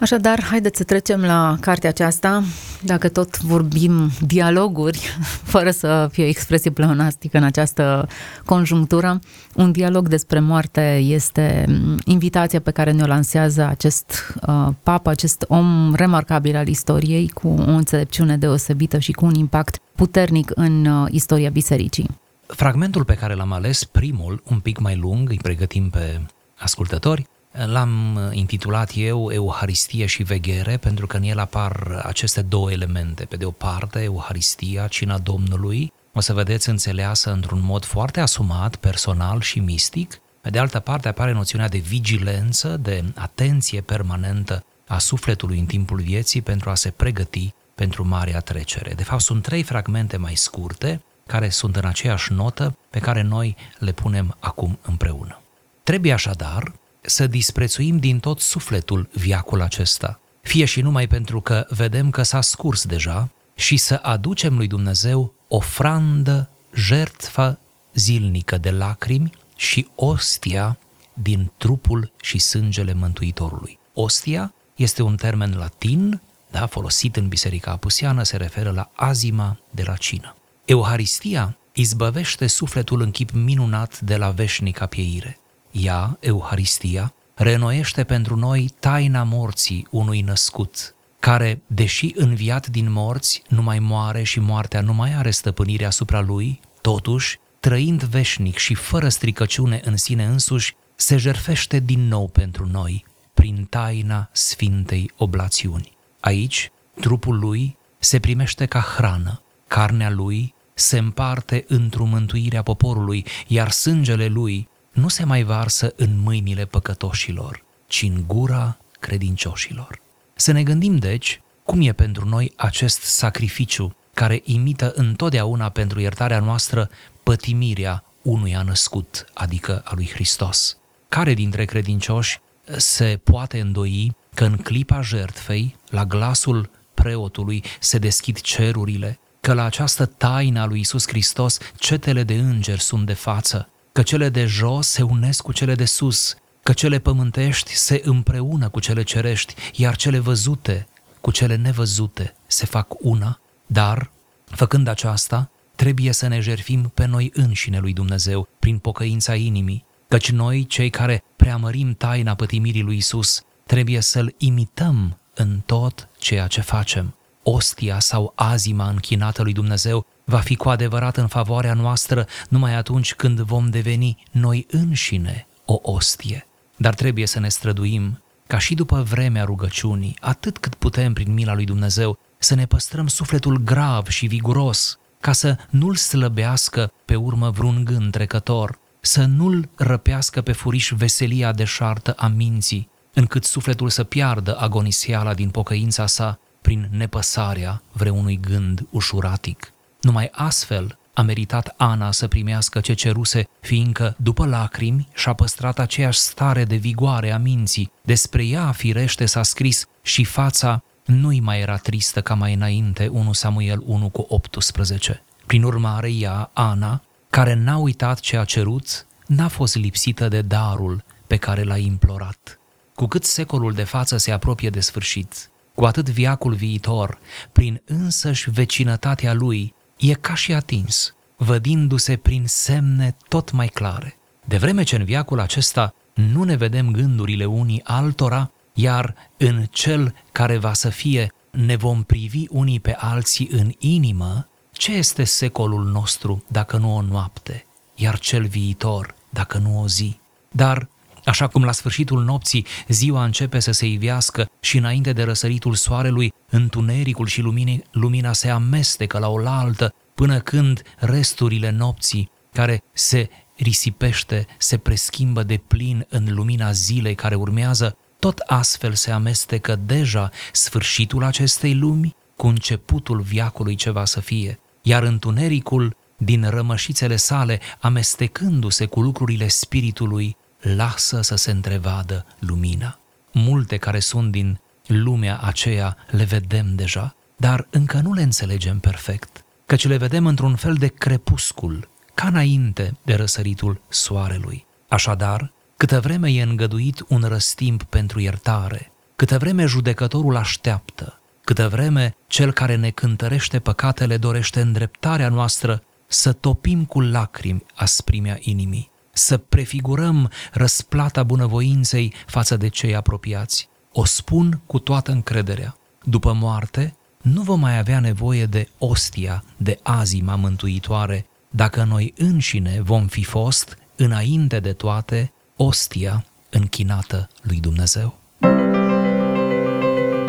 Așadar, 0.00 0.42
haideți 0.42 0.78
să 0.78 0.84
trecem 0.84 1.20
la 1.20 1.56
cartea 1.60 1.88
aceasta. 1.88 2.42
Dacă 2.82 3.08
tot 3.08 3.40
vorbim 3.40 4.10
dialoguri, 4.20 5.16
fără 5.52 5.70
să 5.70 6.08
fie 6.12 6.24
o 6.24 6.26
expresie 6.26 6.70
pleonastică 6.70 7.36
în 7.36 7.42
această 7.42 8.08
conjunctură, 8.44 9.18
un 9.54 9.72
dialog 9.72 10.08
despre 10.08 10.40
moarte 10.40 10.96
este 10.96 11.64
invitația 12.04 12.60
pe 12.60 12.70
care 12.70 12.90
ne-o 12.90 13.06
lansează 13.06 13.66
acest 13.66 14.34
uh, 14.46 14.68
papă, 14.82 15.10
acest 15.10 15.44
om 15.48 15.94
remarcabil 15.94 16.56
al 16.56 16.68
istoriei, 16.68 17.28
cu 17.28 17.48
o 17.48 17.70
înțelepciune 17.70 18.36
deosebită 18.36 18.98
și 18.98 19.12
cu 19.12 19.24
un 19.24 19.34
impact 19.34 19.78
puternic 19.94 20.50
în 20.54 20.86
uh, 20.86 21.08
istoria 21.10 21.50
bisericii. 21.50 22.08
Fragmentul 22.46 23.04
pe 23.04 23.14
care 23.14 23.34
l-am 23.34 23.52
ales, 23.52 23.84
primul, 23.84 24.42
un 24.50 24.58
pic 24.58 24.78
mai 24.78 24.96
lung, 24.96 25.30
îi 25.30 25.38
pregătim 25.42 25.90
pe 25.90 26.20
ascultători, 26.58 27.26
L-am 27.52 28.18
intitulat 28.32 28.90
eu 28.94 29.30
Euharistie 29.30 30.06
și 30.06 30.22
veghere 30.22 30.76
pentru 30.76 31.06
că 31.06 31.16
în 31.16 31.22
el 31.22 31.38
apar 31.38 32.02
aceste 32.02 32.42
două 32.42 32.70
elemente. 32.70 33.24
Pe 33.24 33.36
de 33.36 33.44
o 33.44 33.50
parte, 33.50 34.02
Euharistia, 34.02 34.86
cina 34.86 35.18
Domnului, 35.18 35.92
o 36.12 36.20
să 36.20 36.32
vedeți 36.32 36.68
înțeleasă 36.68 37.32
într-un 37.32 37.60
mod 37.62 37.84
foarte 37.84 38.20
asumat, 38.20 38.76
personal 38.76 39.40
și 39.40 39.58
mistic. 39.58 40.20
Pe 40.40 40.50
de 40.50 40.58
altă 40.58 40.78
parte 40.78 41.08
apare 41.08 41.32
noțiunea 41.32 41.68
de 41.68 41.78
vigilență, 41.78 42.76
de 42.76 43.04
atenție 43.14 43.80
permanentă 43.80 44.64
a 44.86 44.98
sufletului 44.98 45.58
în 45.58 45.66
timpul 45.66 46.00
vieții 46.00 46.42
pentru 46.42 46.70
a 46.70 46.74
se 46.74 46.90
pregăti 46.90 47.54
pentru 47.74 48.06
marea 48.06 48.40
trecere. 48.40 48.92
De 48.94 49.02
fapt, 49.02 49.22
sunt 49.22 49.42
trei 49.42 49.62
fragmente 49.62 50.16
mai 50.16 50.34
scurte 50.34 51.02
care 51.26 51.48
sunt 51.48 51.76
în 51.76 51.84
aceeași 51.84 52.32
notă 52.32 52.76
pe 52.90 52.98
care 52.98 53.22
noi 53.22 53.56
le 53.78 53.92
punem 53.92 54.36
acum 54.38 54.78
împreună. 54.82 55.40
Trebuie 55.82 56.12
așadar 56.12 56.72
să 57.00 57.26
disprețuim 57.26 57.98
din 57.98 58.18
tot 58.18 58.40
sufletul 58.40 59.08
viacul 59.12 59.60
acesta, 59.60 60.20
fie 60.40 60.64
și 60.64 60.80
numai 60.80 61.06
pentru 61.06 61.40
că 61.40 61.66
vedem 61.68 62.10
că 62.10 62.22
s-a 62.22 62.40
scurs 62.40 62.86
deja, 62.86 63.30
și 63.54 63.76
să 63.76 63.98
aducem 64.02 64.56
lui 64.56 64.66
Dumnezeu 64.66 65.34
ofrandă, 65.48 66.48
jertfă 66.74 67.58
zilnică 67.94 68.58
de 68.58 68.70
lacrimi 68.70 69.30
și 69.56 69.88
ostia 69.94 70.78
din 71.14 71.52
trupul 71.56 72.12
și 72.22 72.38
sângele 72.38 72.92
Mântuitorului. 72.92 73.78
Ostia 73.94 74.54
este 74.76 75.02
un 75.02 75.16
termen 75.16 75.56
latin, 75.56 76.20
da, 76.50 76.66
folosit 76.66 77.16
în 77.16 77.28
Biserica 77.28 77.70
Apusiană, 77.70 78.22
se 78.22 78.36
referă 78.36 78.70
la 78.70 78.90
azima 78.94 79.58
de 79.70 79.82
la 79.86 79.96
cină. 79.96 80.36
Euharistia 80.64 81.56
izbăvește 81.72 82.46
sufletul 82.46 83.00
în 83.00 83.10
chip 83.10 83.30
minunat 83.30 84.00
de 84.00 84.16
la 84.16 84.30
veșnica 84.30 84.86
pieire. 84.86 85.39
Ea, 85.70 86.16
Euharistia, 86.20 87.14
renoiește 87.34 88.04
pentru 88.04 88.36
noi 88.36 88.70
taina 88.78 89.22
morții 89.22 89.86
unui 89.90 90.20
născut, 90.20 90.94
care, 91.18 91.62
deși 91.66 92.12
înviat 92.14 92.66
din 92.66 92.92
morți, 92.92 93.42
nu 93.48 93.62
mai 93.62 93.78
moare 93.78 94.22
și 94.22 94.40
moartea 94.40 94.80
nu 94.80 94.92
mai 94.92 95.14
are 95.14 95.30
stăpânire 95.30 95.84
asupra 95.84 96.20
lui, 96.20 96.60
totuși, 96.80 97.38
trăind 97.60 98.02
veșnic 98.02 98.56
și 98.56 98.74
fără 98.74 99.08
stricăciune 99.08 99.80
în 99.84 99.96
sine 99.96 100.24
însuși, 100.24 100.74
se 100.94 101.16
jerfește 101.16 101.78
din 101.78 102.08
nou 102.08 102.28
pentru 102.28 102.66
noi, 102.66 103.04
prin 103.34 103.66
taina 103.70 104.28
Sfintei 104.32 105.10
Oblațiuni. 105.16 105.96
Aici, 106.20 106.70
trupul 107.00 107.38
lui 107.38 107.76
se 107.98 108.20
primește 108.20 108.66
ca 108.66 108.80
hrană, 108.80 109.42
carnea 109.68 110.10
lui 110.10 110.54
se 110.74 110.98
împarte 110.98 111.64
într-o 111.68 112.04
mântuire 112.04 112.56
a 112.56 112.62
poporului, 112.62 113.26
iar 113.46 113.70
sângele 113.70 114.26
lui 114.26 114.68
nu 115.00 115.08
se 115.08 115.24
mai 115.24 115.42
varsă 115.42 115.92
în 115.96 116.18
mâinile 116.18 116.64
păcătoșilor, 116.64 117.64
ci 117.86 118.02
în 118.02 118.24
gura 118.26 118.78
credincioșilor. 119.00 120.00
Să 120.34 120.52
ne 120.52 120.62
gândim, 120.62 120.96
deci, 120.96 121.40
cum 121.64 121.80
e 121.80 121.92
pentru 121.92 122.28
noi 122.28 122.52
acest 122.56 123.00
sacrificiu 123.00 123.96
care 124.14 124.40
imită 124.44 124.92
întotdeauna 124.94 125.68
pentru 125.68 126.00
iertarea 126.00 126.40
noastră 126.40 126.90
pătimirea 127.22 128.04
unuia 128.22 128.62
născut, 128.62 129.24
adică 129.34 129.82
a 129.84 129.92
lui 129.94 130.08
Hristos. 130.08 130.76
Care 131.08 131.34
dintre 131.34 131.64
credincioși 131.64 132.40
se 132.76 133.20
poate 133.24 133.60
îndoi 133.60 134.16
că 134.34 134.44
în 134.44 134.56
clipa 134.56 135.00
jertfei, 135.00 135.76
la 135.90 136.04
glasul 136.04 136.70
preotului, 136.94 137.64
se 137.78 137.98
deschid 137.98 138.40
cerurile, 138.40 139.18
că 139.40 139.52
la 139.52 139.64
această 139.64 140.06
taină 140.06 140.60
a 140.60 140.64
lui 140.64 140.80
Isus 140.80 141.06
Hristos 141.06 141.58
cetele 141.76 142.22
de 142.22 142.34
îngeri 142.34 142.80
sunt 142.80 143.06
de 143.06 143.12
față, 143.12 143.68
că 143.92 144.02
cele 144.02 144.28
de 144.28 144.44
jos 144.44 144.88
se 144.88 145.02
unesc 145.02 145.42
cu 145.42 145.52
cele 145.52 145.74
de 145.74 145.84
sus, 145.84 146.36
că 146.62 146.72
cele 146.72 146.98
pământești 146.98 147.74
se 147.74 148.00
împreună 148.04 148.68
cu 148.68 148.80
cele 148.80 149.02
cerești, 149.02 149.54
iar 149.72 149.96
cele 149.96 150.18
văzute 150.18 150.88
cu 151.20 151.30
cele 151.30 151.56
nevăzute 151.56 152.34
se 152.46 152.66
fac 152.66 152.94
una, 152.98 153.40
dar, 153.66 154.10
făcând 154.44 154.86
aceasta, 154.86 155.50
trebuie 155.74 156.12
să 156.12 156.26
ne 156.26 156.40
jerfim 156.40 156.90
pe 156.94 157.06
noi 157.06 157.30
înșine 157.34 157.78
lui 157.78 157.92
Dumnezeu 157.92 158.48
prin 158.58 158.78
pocăința 158.78 159.34
inimii, 159.34 159.84
căci 160.08 160.30
noi, 160.30 160.66
cei 160.66 160.90
care 160.90 161.24
preamărim 161.36 161.94
taina 161.94 162.34
pătimirii 162.34 162.82
lui 162.82 162.96
Isus, 162.96 163.42
trebuie 163.66 164.00
să-L 164.00 164.34
imităm 164.38 165.18
în 165.34 165.60
tot 165.66 166.08
ceea 166.18 166.46
ce 166.46 166.60
facem. 166.60 167.14
Ostia 167.42 167.98
sau 167.98 168.32
azima 168.34 168.88
închinată 168.88 169.42
lui 169.42 169.52
Dumnezeu 169.52 170.06
va 170.30 170.38
fi 170.38 170.56
cu 170.56 170.68
adevărat 170.68 171.16
în 171.16 171.26
favoarea 171.26 171.74
noastră 171.74 172.26
numai 172.48 172.74
atunci 172.74 173.14
când 173.14 173.40
vom 173.40 173.70
deveni 173.70 174.16
noi 174.30 174.66
înșine 174.70 175.46
o 175.64 175.78
ostie. 175.82 176.46
Dar 176.76 176.94
trebuie 176.94 177.26
să 177.26 177.40
ne 177.40 177.48
străduim 177.48 178.22
ca 178.46 178.58
și 178.58 178.74
după 178.74 179.02
vremea 179.02 179.44
rugăciunii, 179.44 180.16
atât 180.20 180.58
cât 180.58 180.74
putem 180.74 181.12
prin 181.12 181.32
mila 181.32 181.54
lui 181.54 181.64
Dumnezeu, 181.64 182.18
să 182.38 182.54
ne 182.54 182.66
păstrăm 182.66 183.06
sufletul 183.06 183.56
grav 183.56 184.06
și 184.06 184.26
viguros, 184.26 184.98
ca 185.20 185.32
să 185.32 185.56
nu-l 185.70 185.94
slăbească 185.94 186.92
pe 187.04 187.14
urmă 187.14 187.50
vreun 187.50 187.84
gând 187.84 188.10
trecător, 188.10 188.78
să 189.00 189.24
nu-l 189.24 189.68
răpească 189.76 190.40
pe 190.40 190.52
furiș 190.52 190.92
veselia 190.96 191.52
deșartă 191.52 192.12
a 192.12 192.26
minții, 192.26 192.88
încât 193.14 193.44
sufletul 193.44 193.88
să 193.88 194.04
piardă 194.04 194.56
agonisiala 194.58 195.34
din 195.34 195.50
pocăința 195.50 196.06
sa 196.06 196.38
prin 196.62 196.88
nepăsarea 196.90 197.82
vreunui 197.92 198.40
gând 198.40 198.86
ușuratic. 198.90 199.72
Numai 200.00 200.28
astfel 200.32 200.98
a 201.14 201.22
meritat 201.22 201.74
Ana 201.76 202.12
să 202.12 202.28
primească 202.28 202.80
ce 202.80 202.92
ceruse, 202.92 203.48
fiindcă, 203.60 204.16
după 204.18 204.46
lacrimi, 204.46 205.08
și-a 205.14 205.32
păstrat 205.32 205.78
aceeași 205.78 206.18
stare 206.18 206.64
de 206.64 206.76
vigoare 206.76 207.32
a 207.32 207.38
minții. 207.38 207.92
Despre 208.02 208.44
ea, 208.44 208.72
firește, 208.72 209.26
s-a 209.26 209.42
scris 209.42 209.86
și 210.02 210.24
fața 210.24 210.82
nu-i 211.04 211.40
mai 211.40 211.60
era 211.60 211.76
tristă 211.76 212.20
ca 212.20 212.34
mai 212.34 212.54
înainte 212.54 213.08
1 213.08 213.32
Samuel 213.32 213.82
1 213.86 214.08
cu 214.08 214.26
18. 214.28 215.22
Prin 215.46 215.62
urmare, 215.62 216.12
ea, 216.12 216.50
Ana, 216.52 217.02
care 217.30 217.54
n-a 217.54 217.76
uitat 217.76 218.20
ce 218.20 218.36
a 218.36 218.44
cerut, 218.44 219.06
n-a 219.26 219.48
fost 219.48 219.76
lipsită 219.76 220.28
de 220.28 220.42
darul 220.42 221.04
pe 221.26 221.36
care 221.36 221.62
l-a 221.62 221.76
implorat. 221.76 222.58
Cu 222.94 223.06
cât 223.06 223.24
secolul 223.24 223.72
de 223.72 223.84
față 223.84 224.16
se 224.16 224.30
apropie 224.30 224.70
de 224.70 224.80
sfârșit, 224.80 225.50
cu 225.74 225.84
atât 225.84 226.08
viacul 226.08 226.54
viitor, 226.54 227.18
prin 227.52 227.82
însăși 227.84 228.50
vecinătatea 228.50 229.32
lui, 229.32 229.74
e 230.00 230.14
ca 230.14 230.34
și 230.34 230.52
atins, 230.52 231.14
vădindu-se 231.36 232.16
prin 232.16 232.44
semne 232.46 233.16
tot 233.28 233.50
mai 233.50 233.66
clare. 233.66 234.18
De 234.44 234.56
vreme 234.56 234.82
ce 234.82 234.96
în 234.96 235.04
viacul 235.04 235.40
acesta 235.40 235.94
nu 236.14 236.42
ne 236.42 236.56
vedem 236.56 236.90
gândurile 236.90 237.44
unii 237.44 237.80
altora, 237.84 238.50
iar 238.74 239.14
în 239.36 239.64
cel 239.70 240.14
care 240.32 240.56
va 240.56 240.72
să 240.72 240.88
fie 240.88 241.32
ne 241.50 241.76
vom 241.76 242.02
privi 242.02 242.44
unii 242.50 242.80
pe 242.80 242.94
alții 242.98 243.48
în 243.52 243.72
inimă, 243.78 244.48
ce 244.72 244.92
este 244.92 245.24
secolul 245.24 245.84
nostru 245.84 246.44
dacă 246.46 246.76
nu 246.76 246.96
o 246.96 247.00
noapte, 247.00 247.66
iar 247.94 248.18
cel 248.18 248.46
viitor 248.46 249.14
dacă 249.30 249.58
nu 249.58 249.80
o 249.80 249.88
zi? 249.88 250.18
Dar 250.50 250.88
Așa 251.24 251.46
cum 251.46 251.64
la 251.64 251.72
sfârșitul 251.72 252.24
nopții 252.24 252.66
ziua 252.88 253.24
începe 253.24 253.58
să 253.58 253.70
se 253.70 253.86
ivească 253.86 254.49
și 254.60 254.76
înainte 254.76 255.12
de 255.12 255.22
răsăritul 255.22 255.74
soarelui, 255.74 256.32
întunericul 256.50 257.26
și 257.26 257.40
lumine, 257.40 257.82
lumina 257.90 258.32
se 258.32 258.48
amestecă 258.48 259.18
la 259.18 259.28
oaltă 259.28 259.94
până 260.14 260.40
când 260.40 260.82
resturile 260.96 261.70
nopții, 261.70 262.30
care 262.52 262.82
se 262.92 263.28
risipește, 263.56 264.46
se 264.58 264.78
preschimbă 264.78 265.42
de 265.42 265.56
plin 265.56 266.06
în 266.08 266.26
lumina 266.28 266.72
zilei 266.72 267.14
care 267.14 267.34
urmează, 267.34 267.96
tot 268.18 268.38
astfel 268.38 268.94
se 268.94 269.10
amestecă 269.10 269.76
deja 269.76 270.30
sfârșitul 270.52 271.24
acestei 271.24 271.74
lumi 271.74 272.16
cu 272.36 272.46
începutul 272.46 273.20
viacului 273.20 273.74
ce 273.74 273.90
va 273.90 274.04
să 274.04 274.20
fie, 274.20 274.60
iar 274.82 275.02
întunericul 275.02 275.96
din 276.16 276.48
rămășițele 276.48 277.16
sale, 277.16 277.60
amestecându-se 277.80 278.86
cu 278.86 279.00
lucrurile 279.00 279.48
spiritului, 279.48 280.36
lasă 280.60 281.20
să 281.20 281.36
se 281.36 281.50
întrevadă 281.50 282.26
lumina. 282.38 282.99
Multe 283.32 283.76
care 283.76 283.98
sunt 283.98 284.30
din 284.30 284.60
lumea 284.86 285.38
aceea 285.38 285.96
le 286.10 286.24
vedem 286.24 286.74
deja, 286.74 287.14
dar 287.36 287.66
încă 287.70 288.00
nu 288.02 288.12
le 288.12 288.22
înțelegem 288.22 288.78
perfect, 288.78 289.44
căci 289.66 289.86
le 289.86 289.96
vedem 289.96 290.26
într-un 290.26 290.56
fel 290.56 290.74
de 290.74 290.86
crepuscul, 290.86 291.88
ca 292.14 292.26
înainte 292.26 292.96
de 293.02 293.14
răsăritul 293.14 293.80
soarelui. 293.88 294.66
Așadar, 294.88 295.52
câtă 295.76 296.00
vreme 296.00 296.30
e 296.30 296.42
îngăduit 296.42 297.04
un 297.08 297.24
răstimp 297.28 297.82
pentru 297.82 298.20
iertare, 298.20 298.92
câtă 299.16 299.38
vreme 299.38 299.64
judecătorul 299.64 300.36
așteaptă, 300.36 301.20
câtă 301.44 301.68
vreme 301.68 302.16
cel 302.26 302.52
care 302.52 302.76
ne 302.76 302.90
cântărește 302.90 303.58
păcatele 303.58 304.16
dorește 304.16 304.60
îndreptarea 304.60 305.28
noastră, 305.28 305.82
să 306.06 306.32
topim 306.32 306.84
cu 306.84 307.00
lacrimi 307.00 307.64
asprimea 307.74 308.36
inimii, 308.40 308.89
să 309.20 309.36
prefigurăm 309.36 310.30
răsplata 310.52 311.22
bunăvoinței 311.22 312.14
față 312.26 312.56
de 312.56 312.68
cei 312.68 312.94
apropiați. 312.94 313.68
O 313.92 314.04
spun 314.04 314.60
cu 314.66 314.78
toată 314.78 315.10
încrederea. 315.10 315.76
După 316.04 316.32
moarte, 316.32 316.94
nu 317.22 317.42
vom 317.42 317.60
mai 317.60 317.78
avea 317.78 318.00
nevoie 318.00 318.46
de 318.46 318.68
ostia, 318.78 319.44
de 319.56 319.78
azima 319.82 320.34
mântuitoare, 320.34 321.26
dacă 321.50 321.84
noi 321.88 322.14
înșine 322.16 322.80
vom 322.82 323.06
fi 323.06 323.24
fost, 323.24 323.78
înainte 323.96 324.60
de 324.60 324.72
toate, 324.72 325.32
ostia 325.56 326.24
închinată 326.50 327.28
lui 327.42 327.60
Dumnezeu. 327.60 328.18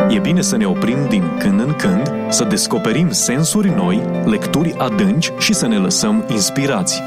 E 0.09 0.19
bine 0.19 0.41
să 0.41 0.55
ne 0.55 0.65
oprim 0.65 1.07
din 1.09 1.37
când 1.37 1.59
în 1.59 1.73
când, 1.73 2.11
să 2.29 2.43
descoperim 2.43 3.11
sensuri 3.11 3.69
noi, 3.69 4.01
lecturi 4.25 4.73
adânci 4.73 5.31
și 5.39 5.53
să 5.53 5.67
ne 5.67 5.77
lăsăm 5.77 6.25
inspirați. 6.29 7.01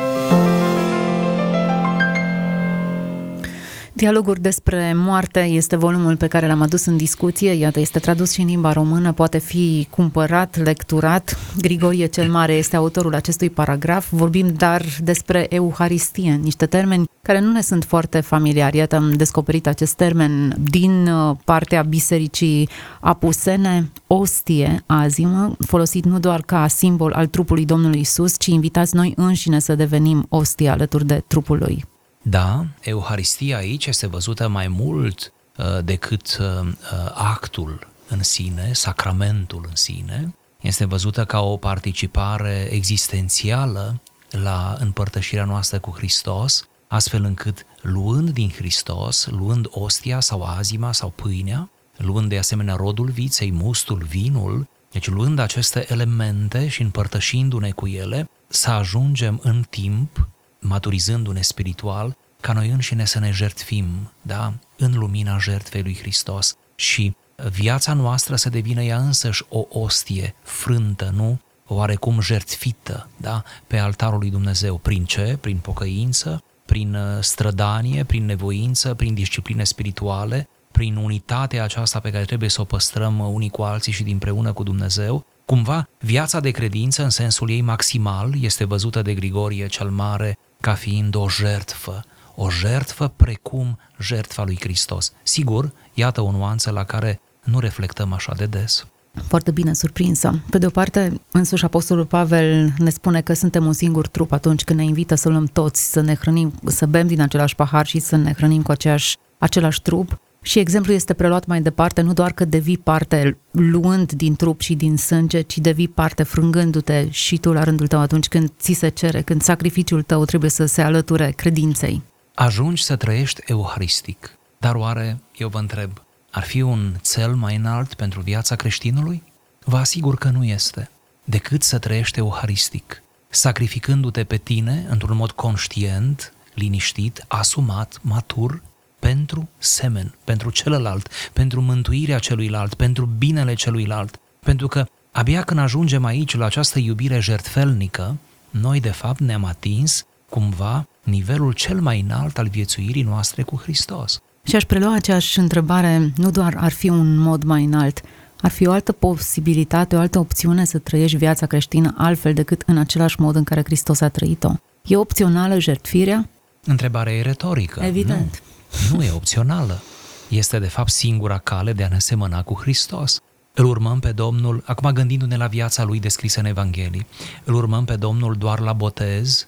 Dialoguri 3.96 4.40
despre 4.40 4.92
moarte 4.96 5.40
este 5.40 5.76
volumul 5.76 6.16
pe 6.16 6.26
care 6.26 6.46
l-am 6.46 6.62
adus 6.62 6.84
în 6.84 6.96
discuție, 6.96 7.50
iată, 7.50 7.80
este 7.80 7.98
tradus 7.98 8.32
și 8.32 8.40
în 8.40 8.46
limba 8.46 8.72
română, 8.72 9.12
poate 9.12 9.38
fi 9.38 9.86
cumpărat, 9.90 10.56
lecturat. 10.64 11.38
Grigorie 11.58 12.06
cel 12.06 12.30
Mare 12.30 12.52
este 12.52 12.76
autorul 12.76 13.14
acestui 13.14 13.50
paragraf. 13.50 14.10
Vorbim 14.10 14.52
dar 14.56 14.84
despre 15.02 15.46
Euharistie, 15.48 16.40
niște 16.42 16.66
termeni 16.66 17.04
care 17.22 17.40
nu 17.40 17.52
ne 17.52 17.60
sunt 17.60 17.84
foarte 17.84 18.20
familiari. 18.20 18.76
Iată, 18.76 18.96
am 18.96 19.12
descoperit 19.12 19.66
acest 19.66 19.94
termen 19.94 20.56
din 20.70 21.06
uh, 21.06 21.36
partea 21.44 21.82
bisericii 21.82 22.68
apusene, 23.00 23.90
ostie, 24.06 24.82
azimă, 24.86 25.56
folosit 25.66 26.04
nu 26.04 26.18
doar 26.18 26.40
ca 26.40 26.66
simbol 26.68 27.12
al 27.12 27.26
trupului 27.26 27.64
Domnului 27.64 28.00
Isus, 28.00 28.38
ci 28.38 28.46
invitați 28.46 28.94
noi 28.94 29.12
înșine 29.16 29.58
să 29.58 29.74
devenim 29.74 30.26
ostie 30.28 30.68
alături 30.68 31.06
de 31.06 31.24
trupul 31.26 31.58
lui. 31.58 31.84
Da, 32.26 32.66
Euharistia 32.80 33.56
aici 33.56 33.86
este 33.86 34.06
văzută 34.06 34.48
mai 34.48 34.68
mult 34.68 35.32
uh, 35.56 35.84
decât 35.84 36.38
uh, 36.40 36.66
uh, 36.66 37.10
actul 37.14 37.88
în 38.08 38.22
sine, 38.22 38.72
sacramentul 38.72 39.64
în 39.68 39.74
sine, 39.76 40.34
este 40.60 40.84
văzută 40.84 41.24
ca 41.24 41.40
o 41.40 41.56
participare 41.56 42.68
existențială 42.70 44.00
la 44.30 44.76
împărtășirea 44.78 45.44
noastră 45.44 45.78
cu 45.78 45.90
Hristos, 45.96 46.68
astfel 46.88 47.24
încât 47.24 47.66
luând 47.80 48.30
din 48.30 48.50
Hristos, 48.50 49.26
luând 49.26 49.66
ostia 49.70 50.20
sau 50.20 50.42
azima 50.42 50.92
sau 50.92 51.08
pâinea, 51.08 51.70
luând 51.96 52.28
de 52.28 52.38
asemenea 52.38 52.74
rodul 52.74 53.10
viței, 53.10 53.52
mustul, 53.52 54.02
vinul, 54.08 54.68
deci 54.90 55.08
luând 55.08 55.38
aceste 55.38 55.86
elemente 55.88 56.68
și 56.68 56.82
împărtășindu-ne 56.82 57.70
cu 57.70 57.86
ele, 57.86 58.30
să 58.48 58.70
ajungem 58.70 59.40
în 59.42 59.64
timp 59.70 60.28
maturizându-ne 60.66 61.40
spiritual, 61.40 62.16
ca 62.40 62.52
noi 62.52 62.68
înșine 62.68 63.04
să 63.04 63.18
ne 63.18 63.30
jertfim, 63.30 64.12
da, 64.22 64.52
în 64.76 64.98
lumina 64.98 65.38
jertfei 65.38 65.82
lui 65.82 65.96
Hristos 65.96 66.56
și 66.74 67.16
viața 67.50 67.92
noastră 67.92 68.36
să 68.36 68.48
devină 68.48 68.82
ea 68.82 68.98
însăși 68.98 69.44
o 69.48 69.64
ostie 69.68 70.34
frântă, 70.42 71.12
nu? 71.14 71.40
Oarecum 71.66 72.20
jertfită, 72.20 73.08
da, 73.16 73.42
pe 73.66 73.78
altarul 73.78 74.18
lui 74.18 74.30
Dumnezeu. 74.30 74.76
Prin 74.78 75.04
ce? 75.04 75.38
Prin 75.40 75.56
pocăință, 75.56 76.42
prin 76.66 76.94
uh, 76.94 77.18
strădanie, 77.20 78.04
prin 78.04 78.24
nevoință, 78.24 78.94
prin 78.94 79.14
discipline 79.14 79.64
spirituale, 79.64 80.48
prin 80.72 80.96
unitatea 80.96 81.62
aceasta 81.62 82.00
pe 82.00 82.10
care 82.10 82.24
trebuie 82.24 82.48
să 82.48 82.60
o 82.60 82.64
păstrăm 82.64 83.18
unii 83.18 83.50
cu 83.50 83.62
alții 83.62 83.92
și 83.92 84.02
dinpreună 84.02 84.52
cu 84.52 84.62
Dumnezeu, 84.62 85.26
Cumva, 85.44 85.88
viața 85.98 86.40
de 86.40 86.50
credință, 86.50 87.02
în 87.02 87.10
sensul 87.10 87.50
ei 87.50 87.60
maximal, 87.60 88.32
este 88.40 88.64
văzută 88.64 89.02
de 89.02 89.14
Grigorie 89.14 89.66
cel 89.66 89.90
Mare 89.90 90.38
ca 90.60 90.74
fiind 90.74 91.14
o 91.14 91.28
jertfă, 91.28 92.04
o 92.34 92.50
jertfă 92.50 93.12
precum 93.16 93.78
jertfa 94.00 94.44
lui 94.44 94.58
Hristos. 94.60 95.12
Sigur, 95.22 95.72
iată 95.94 96.20
o 96.20 96.30
nuanță 96.30 96.70
la 96.70 96.84
care 96.84 97.20
nu 97.42 97.58
reflectăm 97.58 98.12
așa 98.12 98.32
de 98.36 98.46
des. 98.46 98.86
Foarte 99.28 99.50
bine 99.50 99.72
surprinsă. 99.72 100.40
Pe 100.50 100.58
de 100.58 100.66
o 100.66 100.70
parte, 100.70 101.20
însuși 101.30 101.64
Apostolul 101.64 102.04
Pavel 102.04 102.72
ne 102.78 102.90
spune 102.90 103.20
că 103.20 103.34
suntem 103.34 103.66
un 103.66 103.72
singur 103.72 104.08
trup 104.08 104.32
atunci 104.32 104.64
când 104.64 104.78
ne 104.78 104.84
invită 104.84 105.14
să 105.14 105.28
luăm 105.28 105.46
toți, 105.46 105.90
să 105.90 106.00
ne 106.00 106.14
hrănim, 106.14 106.52
să 106.64 106.86
bem 106.86 107.06
din 107.06 107.20
același 107.20 107.54
pahar 107.54 107.86
și 107.86 107.98
să 107.98 108.16
ne 108.16 108.32
hrănim 108.32 108.62
cu 108.62 108.70
aceeași, 108.70 109.16
același 109.38 109.82
trup. 109.82 110.18
Și 110.46 110.58
exemplul 110.58 110.94
este 110.94 111.12
preluat 111.12 111.46
mai 111.46 111.62
departe, 111.62 112.00
nu 112.00 112.12
doar 112.12 112.32
că 112.32 112.44
devii 112.44 112.78
parte 112.78 113.38
luând 113.50 114.12
din 114.12 114.36
trup 114.36 114.60
și 114.60 114.74
din 114.74 114.96
sânge, 114.96 115.40
ci 115.40 115.58
devii 115.58 115.88
parte 115.88 116.22
frângându-te 116.22 117.10
și 117.10 117.38
tu 117.38 117.52
la 117.52 117.62
rândul 117.62 117.86
tău 117.86 118.00
atunci 118.00 118.28
când 118.28 118.52
ți 118.58 118.72
se 118.72 118.88
cere, 118.88 119.22
când 119.22 119.42
sacrificiul 119.42 120.02
tău 120.02 120.24
trebuie 120.24 120.50
să 120.50 120.64
se 120.64 120.82
alăture 120.82 121.30
credinței. 121.30 122.02
Ajungi 122.34 122.82
să 122.82 122.96
trăiești 122.96 123.40
euharistic, 123.46 124.38
dar 124.58 124.74
oare, 124.74 125.20
eu 125.36 125.48
vă 125.48 125.58
întreb, 125.58 125.90
ar 126.30 126.42
fi 126.42 126.60
un 126.60 126.94
cel 127.12 127.34
mai 127.34 127.56
înalt 127.56 127.94
pentru 127.94 128.20
viața 128.20 128.56
creștinului? 128.56 129.22
Vă 129.64 129.76
asigur 129.76 130.16
că 130.16 130.28
nu 130.28 130.44
este, 130.44 130.90
decât 131.24 131.62
să 131.62 131.78
trăiești 131.78 132.18
euharistic, 132.18 133.02
sacrificându-te 133.28 134.24
pe 134.24 134.36
tine 134.36 134.86
într-un 134.88 135.16
mod 135.16 135.30
conștient, 135.30 136.32
liniștit, 136.54 137.24
asumat, 137.28 137.98
matur, 138.02 138.62
pentru 139.10 139.48
semen, 139.58 140.14
pentru 140.24 140.50
celălalt, 140.50 141.08
pentru 141.32 141.60
mântuirea 141.60 142.18
celuilalt, 142.18 142.74
pentru 142.74 143.08
binele 143.18 143.54
celuilalt. 143.54 144.16
Pentru 144.40 144.68
că 144.68 144.86
abia 145.12 145.42
când 145.42 145.60
ajungem 145.60 146.04
aici 146.04 146.36
la 146.36 146.44
această 146.44 146.78
iubire 146.78 147.20
jertfelnică, 147.20 148.16
noi 148.50 148.80
de 148.80 148.90
fapt 148.90 149.20
ne-am 149.20 149.44
atins 149.44 150.06
cumva 150.28 150.86
nivelul 151.02 151.52
cel 151.52 151.80
mai 151.80 152.00
înalt 152.00 152.38
al 152.38 152.48
viețuirii 152.48 153.02
noastre 153.02 153.42
cu 153.42 153.56
Hristos. 153.56 154.20
Și 154.42 154.56
aș 154.56 154.64
prelua 154.64 154.94
aceeași 154.94 155.38
întrebare, 155.38 156.12
nu 156.16 156.30
doar 156.30 156.54
ar 156.56 156.72
fi 156.72 156.88
un 156.88 157.16
mod 157.16 157.42
mai 157.42 157.64
înalt, 157.64 158.00
ar 158.40 158.50
fi 158.50 158.66
o 158.66 158.72
altă 158.72 158.92
posibilitate, 158.92 159.96
o 159.96 159.98
altă 159.98 160.18
opțiune 160.18 160.64
să 160.64 160.78
trăiești 160.78 161.16
viața 161.16 161.46
creștină 161.46 161.94
altfel 161.96 162.34
decât 162.34 162.62
în 162.66 162.78
același 162.78 163.20
mod 163.20 163.36
în 163.36 163.44
care 163.44 163.62
Hristos 163.64 164.00
a 164.00 164.08
trăit-o. 164.08 164.52
E 164.82 164.96
opțională 164.96 165.58
jertfirea? 165.58 166.28
Întrebarea 166.64 167.12
e 167.12 167.22
retorică. 167.22 167.80
Evident. 167.84 168.42
Nu, 168.90 168.96
nu 168.96 169.04
e 169.04 169.10
opțională. 169.12 169.82
Este 170.28 170.58
de 170.58 170.66
fapt 170.66 170.90
singura 170.90 171.38
cale 171.38 171.72
de 171.72 171.84
a 171.84 171.88
ne 171.88 171.98
semăna 171.98 172.42
cu 172.42 172.58
Hristos. 172.60 173.20
Îl 173.54 173.64
urmăm 173.64 174.00
pe 174.00 174.12
Domnul, 174.12 174.62
acum 174.66 174.90
gândindu-ne 174.90 175.36
la 175.36 175.46
viața 175.46 175.84
lui 175.84 176.00
descrisă 176.00 176.40
în 176.40 176.46
Evanghelii, 176.46 177.06
îl 177.44 177.54
urmăm 177.54 177.84
pe 177.84 177.96
Domnul 177.96 178.34
doar 178.34 178.60
la 178.60 178.72
botez, 178.72 179.46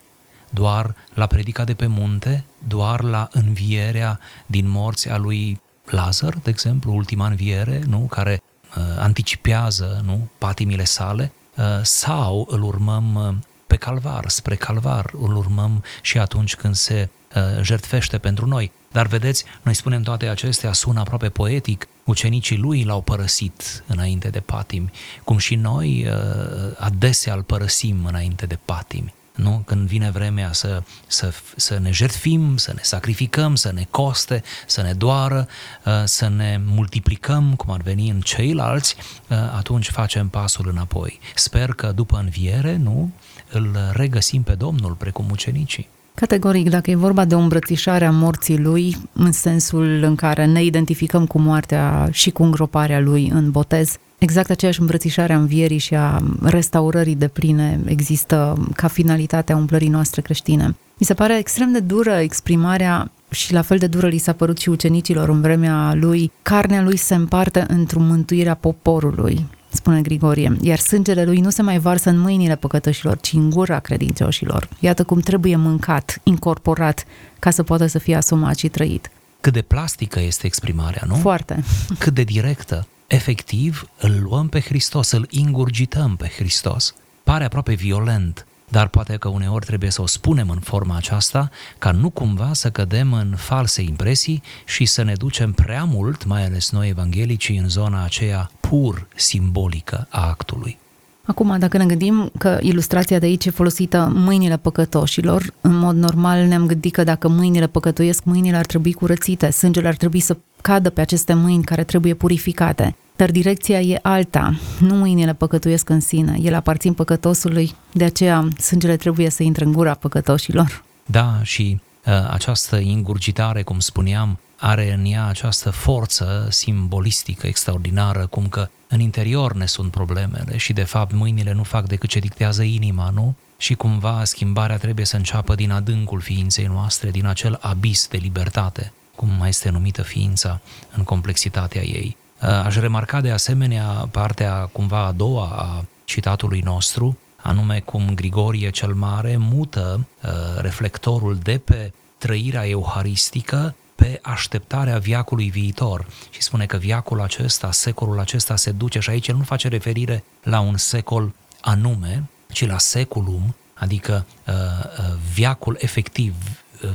doar 0.50 0.94
la 1.14 1.26
predica 1.26 1.64
de 1.64 1.74
pe 1.74 1.86
munte, 1.86 2.44
doar 2.68 3.02
la 3.02 3.28
învierea 3.32 4.20
din 4.46 4.68
morți 4.68 5.08
a 5.08 5.16
lui 5.16 5.60
Lazar, 5.84 6.38
de 6.42 6.50
exemplu, 6.50 6.94
ultima 6.94 7.26
înviere, 7.26 7.82
nu? 7.86 7.98
care 7.98 8.42
uh, 8.76 8.82
anticipează 8.98 10.02
nu? 10.04 10.28
patimile 10.38 10.84
sale, 10.84 11.32
uh, 11.56 11.64
sau 11.82 12.46
îl 12.50 12.62
urmăm 12.62 13.14
uh, 13.14 13.34
pe 13.76 13.84
calvar, 13.84 14.28
spre 14.28 14.54
calvar, 14.54 15.10
îl 15.20 15.36
urmăm 15.36 15.84
și 16.02 16.18
atunci 16.18 16.54
când 16.54 16.74
se 16.74 17.08
uh, 17.34 17.62
jertfește 17.62 18.18
pentru 18.18 18.46
noi. 18.46 18.70
Dar 18.92 19.06
vedeți, 19.06 19.44
noi 19.62 19.74
spunem 19.74 20.02
toate 20.02 20.28
acestea, 20.28 20.72
sună 20.72 21.00
aproape 21.00 21.28
poetic, 21.28 21.88
ucenicii 22.04 22.56
lui 22.56 22.84
l-au 22.84 23.00
părăsit 23.00 23.84
înainte 23.86 24.28
de 24.28 24.40
patimi, 24.40 24.90
cum 25.24 25.38
și 25.38 25.54
noi 25.54 26.06
uh, 26.08 26.76
adesea 26.78 27.34
îl 27.34 27.42
părăsim 27.42 28.04
înainte 28.04 28.46
de 28.46 28.58
patimi 28.64 29.14
nu? 29.36 29.62
când 29.66 29.86
vine 29.86 30.10
vremea 30.10 30.52
să, 30.52 30.82
să, 31.06 31.32
să 31.56 31.78
ne 31.78 31.90
jertfim, 31.90 32.56
să 32.56 32.72
ne 32.74 32.80
sacrificăm, 32.82 33.54
să 33.54 33.72
ne 33.74 33.86
coste, 33.90 34.42
să 34.66 34.82
ne 34.82 34.92
doară, 34.92 35.48
uh, 35.84 35.92
să 36.04 36.28
ne 36.28 36.60
multiplicăm, 36.64 37.54
cum 37.56 37.72
ar 37.72 37.80
veni 37.80 38.10
în 38.10 38.20
ceilalți, 38.20 38.96
uh, 39.28 39.36
atunci 39.56 39.90
facem 39.90 40.28
pasul 40.28 40.68
înapoi. 40.70 41.20
Sper 41.34 41.72
că 41.72 41.92
după 41.94 42.18
înviere, 42.18 42.76
nu, 42.76 43.10
îl 43.50 43.76
regăsim 43.92 44.42
pe 44.42 44.54
Domnul, 44.54 44.92
precum 44.92 45.24
ucenicii. 45.30 45.88
Categoric, 46.14 46.70
dacă 46.70 46.90
e 46.90 46.94
vorba 46.94 47.24
de 47.24 47.34
o 47.34 47.38
îmbrățișare 47.38 48.04
a 48.04 48.10
morții 48.10 48.58
lui, 48.58 48.96
în 49.12 49.32
sensul 49.32 50.02
în 50.02 50.14
care 50.14 50.44
ne 50.44 50.62
identificăm 50.62 51.26
cu 51.26 51.38
moartea 51.38 52.08
și 52.12 52.30
cu 52.30 52.42
îngroparea 52.42 53.00
lui 53.00 53.28
în 53.28 53.50
botez, 53.50 53.96
exact 54.18 54.50
aceeași 54.50 54.80
îmbrățișare 54.80 55.32
a 55.32 55.38
învierii 55.38 55.78
și 55.78 55.94
a 55.94 56.22
restaurării 56.42 57.14
de 57.14 57.28
pline 57.28 57.80
există 57.84 58.66
ca 58.74 58.88
finalitate 58.88 59.52
a 59.52 59.56
umplării 59.56 59.88
noastre 59.88 60.20
creștine. 60.20 60.74
Mi 60.98 61.06
se 61.06 61.14
pare 61.14 61.38
extrem 61.38 61.72
de 61.72 61.80
dură 61.80 62.12
exprimarea 62.12 63.10
și 63.30 63.52
la 63.52 63.62
fel 63.62 63.78
de 63.78 63.86
dură 63.86 64.06
li 64.06 64.18
s-a 64.18 64.32
părut 64.32 64.58
și 64.58 64.68
ucenicilor 64.68 65.28
în 65.28 65.40
vremea 65.40 65.94
lui, 65.94 66.32
carnea 66.42 66.82
lui 66.82 66.96
se 66.96 67.14
împarte 67.14 67.64
într-o 67.68 68.00
mântuire 68.00 68.48
a 68.48 68.54
poporului 68.54 69.46
spune 69.76 70.02
Grigorie, 70.02 70.56
iar 70.60 70.78
sângele 70.78 71.24
lui 71.24 71.40
nu 71.40 71.50
se 71.50 71.62
mai 71.62 71.78
varsă 71.78 72.10
în 72.10 72.18
mâinile 72.18 72.56
păcătoșilor, 72.56 73.18
ci 73.20 73.32
în 73.32 73.50
gura 73.50 73.78
credincioșilor. 73.78 74.68
Iată 74.80 75.04
cum 75.04 75.20
trebuie 75.20 75.56
mâncat, 75.56 76.20
incorporat, 76.22 77.04
ca 77.38 77.50
să 77.50 77.62
poată 77.62 77.86
să 77.86 77.98
fie 77.98 78.16
asumat 78.16 78.56
și 78.56 78.68
trăit. 78.68 79.10
Cât 79.40 79.52
de 79.52 79.62
plastică 79.62 80.20
este 80.20 80.46
exprimarea, 80.46 81.02
nu? 81.06 81.14
Foarte. 81.14 81.64
Cât 81.98 82.14
de 82.14 82.22
directă. 82.22 82.86
Efectiv, 83.06 83.88
îl 84.00 84.22
luăm 84.22 84.48
pe 84.48 84.60
Hristos, 84.60 85.10
îl 85.10 85.26
ingurgităm 85.30 86.16
pe 86.16 86.28
Hristos. 86.36 86.94
Pare 87.22 87.44
aproape 87.44 87.74
violent, 87.74 88.46
dar 88.68 88.88
poate 88.88 89.16
că 89.16 89.28
uneori 89.28 89.66
trebuie 89.66 89.90
să 89.90 90.02
o 90.02 90.06
spunem 90.06 90.50
în 90.50 90.58
forma 90.58 90.96
aceasta 90.96 91.50
ca 91.78 91.90
nu 91.90 92.10
cumva 92.10 92.52
să 92.52 92.70
cădem 92.70 93.12
în 93.12 93.34
false 93.36 93.82
impresii 93.82 94.42
și 94.64 94.84
să 94.84 95.02
ne 95.02 95.12
ducem 95.12 95.52
prea 95.52 95.84
mult, 95.84 96.24
mai 96.24 96.44
ales 96.44 96.70
noi 96.70 96.88
evanghelicii, 96.88 97.56
în 97.56 97.68
zona 97.68 98.04
aceea 98.04 98.50
pur 98.60 99.06
simbolică 99.14 100.06
a 100.10 100.28
actului. 100.28 100.78
Acum, 101.24 101.58
dacă 101.58 101.76
ne 101.76 101.86
gândim 101.86 102.30
că 102.38 102.58
ilustrația 102.62 103.18
de 103.18 103.26
aici 103.26 103.44
e 103.44 103.50
folosită 103.50 104.12
mâinile 104.14 104.56
păcătoșilor, 104.56 105.52
în 105.60 105.78
mod 105.78 105.96
normal 105.96 106.46
ne-am 106.46 106.66
gândit 106.66 106.92
că 106.92 107.04
dacă 107.04 107.28
mâinile 107.28 107.66
păcătuiesc, 107.66 108.24
mâinile 108.24 108.56
ar 108.56 108.66
trebui 108.66 108.92
curățite, 108.92 109.50
sângele 109.50 109.88
ar 109.88 109.96
trebui 109.96 110.20
să 110.20 110.36
cadă 110.66 110.90
pe 110.90 111.00
aceste 111.00 111.34
mâini 111.34 111.64
care 111.64 111.84
trebuie 111.84 112.14
purificate. 112.14 112.96
Dar 113.16 113.30
direcția 113.30 113.80
e 113.80 113.98
alta. 114.02 114.58
Nu 114.78 114.94
mâinile 114.94 115.34
păcătuiesc 115.34 115.88
în 115.88 116.00
sine, 116.00 116.38
ele 116.42 116.56
aparțin 116.56 116.92
păcătosului, 116.92 117.74
de 117.92 118.04
aceea 118.04 118.48
sângele 118.58 118.96
trebuie 118.96 119.30
să 119.30 119.42
intre 119.42 119.64
în 119.64 119.72
gura 119.72 119.94
păcătoșilor. 119.94 120.84
Da, 121.04 121.38
și 121.42 121.80
uh, 122.06 122.12
această 122.30 122.76
ingurgitare, 122.76 123.62
cum 123.62 123.78
spuneam, 123.78 124.38
are 124.56 124.92
în 124.92 125.04
ea 125.04 125.26
această 125.26 125.70
forță 125.70 126.46
simbolistică 126.50 127.46
extraordinară, 127.46 128.26
cum 128.30 128.46
că 128.46 128.68
în 128.88 129.00
interior 129.00 129.54
ne 129.54 129.66
sunt 129.66 129.90
problemele 129.90 130.56
și 130.56 130.72
de 130.72 130.84
fapt 130.84 131.12
mâinile 131.12 131.52
nu 131.52 131.62
fac 131.62 131.86
decât 131.86 132.08
ce 132.08 132.18
dictează 132.18 132.62
inima, 132.62 133.10
nu? 133.14 133.34
Și 133.58 133.74
cumva 133.74 134.24
schimbarea 134.24 134.76
trebuie 134.76 135.06
să 135.06 135.16
înceapă 135.16 135.54
din 135.54 135.70
adâncul 135.70 136.20
ființei 136.20 136.64
noastre, 136.64 137.10
din 137.10 137.26
acel 137.26 137.58
abis 137.60 138.08
de 138.08 138.16
libertate, 138.16 138.92
cum 139.16 139.28
mai 139.38 139.48
este 139.48 139.70
numită 139.70 140.02
ființa 140.02 140.60
în 140.96 141.02
complexitatea 141.04 141.82
ei. 141.82 142.16
Aș 142.64 142.76
remarca 142.76 143.20
de 143.20 143.30
asemenea 143.30 144.08
partea 144.10 144.68
cumva 144.72 145.06
a 145.06 145.12
doua 145.12 145.44
a 145.44 145.84
citatului 146.04 146.60
nostru, 146.60 147.18
anume 147.36 147.80
cum 147.80 148.14
Grigorie 148.14 148.70
cel 148.70 148.94
Mare 148.94 149.36
mută 149.36 150.06
uh, 150.22 150.30
reflectorul 150.56 151.38
de 151.42 151.58
pe 151.64 151.92
trăirea 152.18 152.68
euharistică 152.68 153.74
pe 153.94 154.18
așteptarea 154.22 154.98
viacului 154.98 155.50
viitor 155.50 156.06
și 156.30 156.42
spune 156.42 156.66
că 156.66 156.76
viacul 156.76 157.20
acesta, 157.20 157.72
secolul 157.72 158.18
acesta 158.18 158.56
se 158.56 158.70
duce 158.70 158.98
și 158.98 159.10
aici 159.10 159.28
el 159.28 159.36
nu 159.36 159.42
face 159.42 159.68
referire 159.68 160.24
la 160.42 160.60
un 160.60 160.76
secol 160.76 161.32
anume, 161.60 162.22
ci 162.52 162.66
la 162.66 162.78
seculum, 162.78 163.54
adică 163.74 164.26
uh, 164.46 164.54
uh, 164.54 165.14
viacul 165.32 165.76
efectiv, 165.80 166.34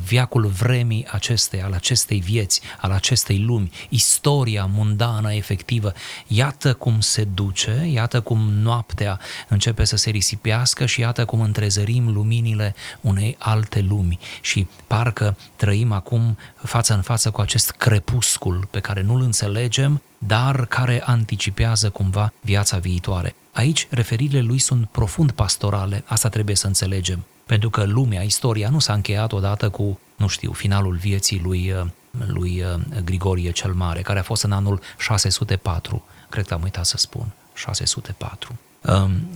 viacul 0.06 0.46
vremii 0.46 1.08
acestei, 1.12 1.62
al 1.62 1.74
acestei 1.74 2.20
vieți, 2.20 2.62
al 2.82 2.91
acestei 2.91 3.39
lumi, 3.39 3.72
istoria 3.89 4.65
mundană 4.65 5.34
efectivă. 5.34 5.94
Iată 6.28 6.74
cum 6.74 7.00
se 7.00 7.24
duce, 7.24 7.89
iată 7.91 8.22
cum 8.22 8.39
noaptea 8.39 9.20
începe 9.48 9.84
să 9.84 9.96
se 9.96 10.10
risipească 10.10 10.86
și 10.86 11.00
iată 11.00 11.26
cum 11.26 11.41
întrezărim 11.41 12.13
luminile 12.13 12.76
unei 13.02 13.36
alte 13.39 13.82
lumi 13.82 14.20
și 14.41 14.67
parcă 14.88 15.38
trăim 15.56 15.91
acum 15.91 16.38
față 16.63 16.94
în 16.94 17.02
față 17.02 17.32
cu 17.32 17.41
acest 17.41 17.72
crepuscul 17.72 18.67
pe 18.72 18.80
care 18.80 19.02
nu-l 19.02 19.22
înțelegem, 19.22 20.02
dar 20.17 20.65
care 20.65 21.02
anticipează 21.06 21.89
cumva 21.89 22.34
viața 22.41 22.78
viitoare. 22.78 23.36
Aici 23.52 23.88
referirile 23.90 24.42
lui 24.42 24.58
sunt 24.60 24.88
profund 24.88 25.32
pastorale, 25.32 26.04
asta 26.06 26.30
trebuie 26.30 26.56
să 26.56 26.68
înțelegem. 26.68 27.26
Pentru 27.46 27.70
că 27.70 27.84
lumea, 27.84 28.22
istoria 28.22 28.70
nu 28.70 28.80
s-a 28.80 28.94
încheiat 28.94 29.32
odată 29.32 29.70
cu, 29.70 30.00
nu 30.16 30.28
știu, 30.28 30.52
finalul 30.52 30.96
vieții 30.96 31.42
lui, 31.44 31.72
uh, 31.72 31.86
lui 32.28 32.64
uh, 32.64 33.02
Grigorie 33.04 33.52
cel 33.52 33.74
Mare, 33.74 34.02
care 34.02 34.20
a 34.20 34.24
fost 34.24 34.44
în 34.44 34.52
anul 34.52 34.82
604, 34.98 36.04
cred 36.30 36.48
că 36.48 36.54
am 36.54 36.62
uitat 36.64 36.86
să 36.86 36.98
spun, 36.98 37.32
604, 37.54 38.50
um, 38.52 38.70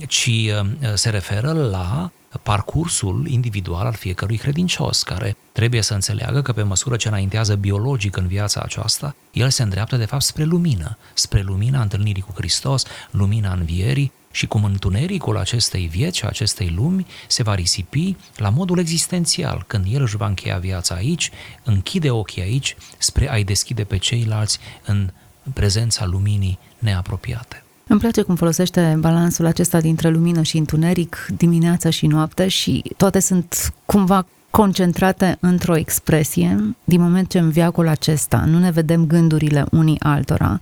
ci 0.06 0.26
uh, 0.26 0.66
se 0.94 1.10
referă 1.10 1.52
la 1.52 2.10
parcursul 2.42 3.26
individual 3.28 3.86
al 3.86 3.94
fiecărui 3.94 4.36
credincios, 4.36 5.02
care 5.02 5.36
trebuie 5.52 5.82
să 5.82 5.94
înțeleagă 5.94 6.42
că 6.42 6.52
pe 6.52 6.62
măsură 6.62 6.96
ce 6.96 7.08
înaintează 7.08 7.54
biologic 7.54 8.16
în 8.16 8.26
viața 8.26 8.60
aceasta, 8.60 9.14
el 9.32 9.50
se 9.50 9.62
îndreaptă 9.62 9.96
de 9.96 10.04
fapt 10.04 10.22
spre 10.22 10.44
lumină, 10.44 10.98
spre 11.14 11.42
lumina 11.42 11.80
întâlnirii 11.80 12.22
cu 12.22 12.32
Hristos, 12.34 12.84
lumina 13.10 13.52
învierii 13.52 14.12
și 14.30 14.46
cum 14.46 14.64
întunericul 14.64 15.36
acestei 15.36 15.86
vieți 15.86 16.18
și 16.18 16.24
acestei 16.24 16.72
lumi 16.76 17.06
se 17.26 17.42
va 17.42 17.54
risipi 17.54 18.16
la 18.36 18.48
modul 18.48 18.78
existențial, 18.78 19.64
când 19.66 19.84
el 19.90 20.02
își 20.02 20.16
va 20.16 20.26
încheia 20.26 20.58
viața 20.58 20.94
aici, 20.94 21.30
închide 21.62 22.10
ochii 22.10 22.42
aici 22.42 22.76
spre 22.98 23.30
a-i 23.30 23.44
deschide 23.44 23.84
pe 23.84 23.96
ceilalți 23.96 24.58
în 24.84 25.10
prezența 25.52 26.04
luminii 26.04 26.58
neapropiate. 26.78 27.65
Îmi 27.88 28.00
place 28.00 28.22
cum 28.22 28.36
folosește 28.36 28.96
balansul 28.98 29.46
acesta 29.46 29.80
dintre 29.80 30.08
lumină 30.08 30.42
și 30.42 30.56
întuneric, 30.56 31.26
dimineața 31.36 31.90
și 31.90 32.06
noapte 32.06 32.48
și 32.48 32.82
toate 32.96 33.20
sunt 33.20 33.72
cumva 33.84 34.26
concentrate 34.50 35.36
într-o 35.40 35.76
expresie, 35.76 36.76
din 36.84 37.00
moment 37.00 37.30
ce 37.30 37.38
în 37.38 37.50
viacul 37.50 37.88
acesta 37.88 38.44
nu 38.44 38.58
ne 38.58 38.70
vedem 38.70 39.06
gândurile 39.06 39.64
unii 39.70 40.00
altora, 40.00 40.60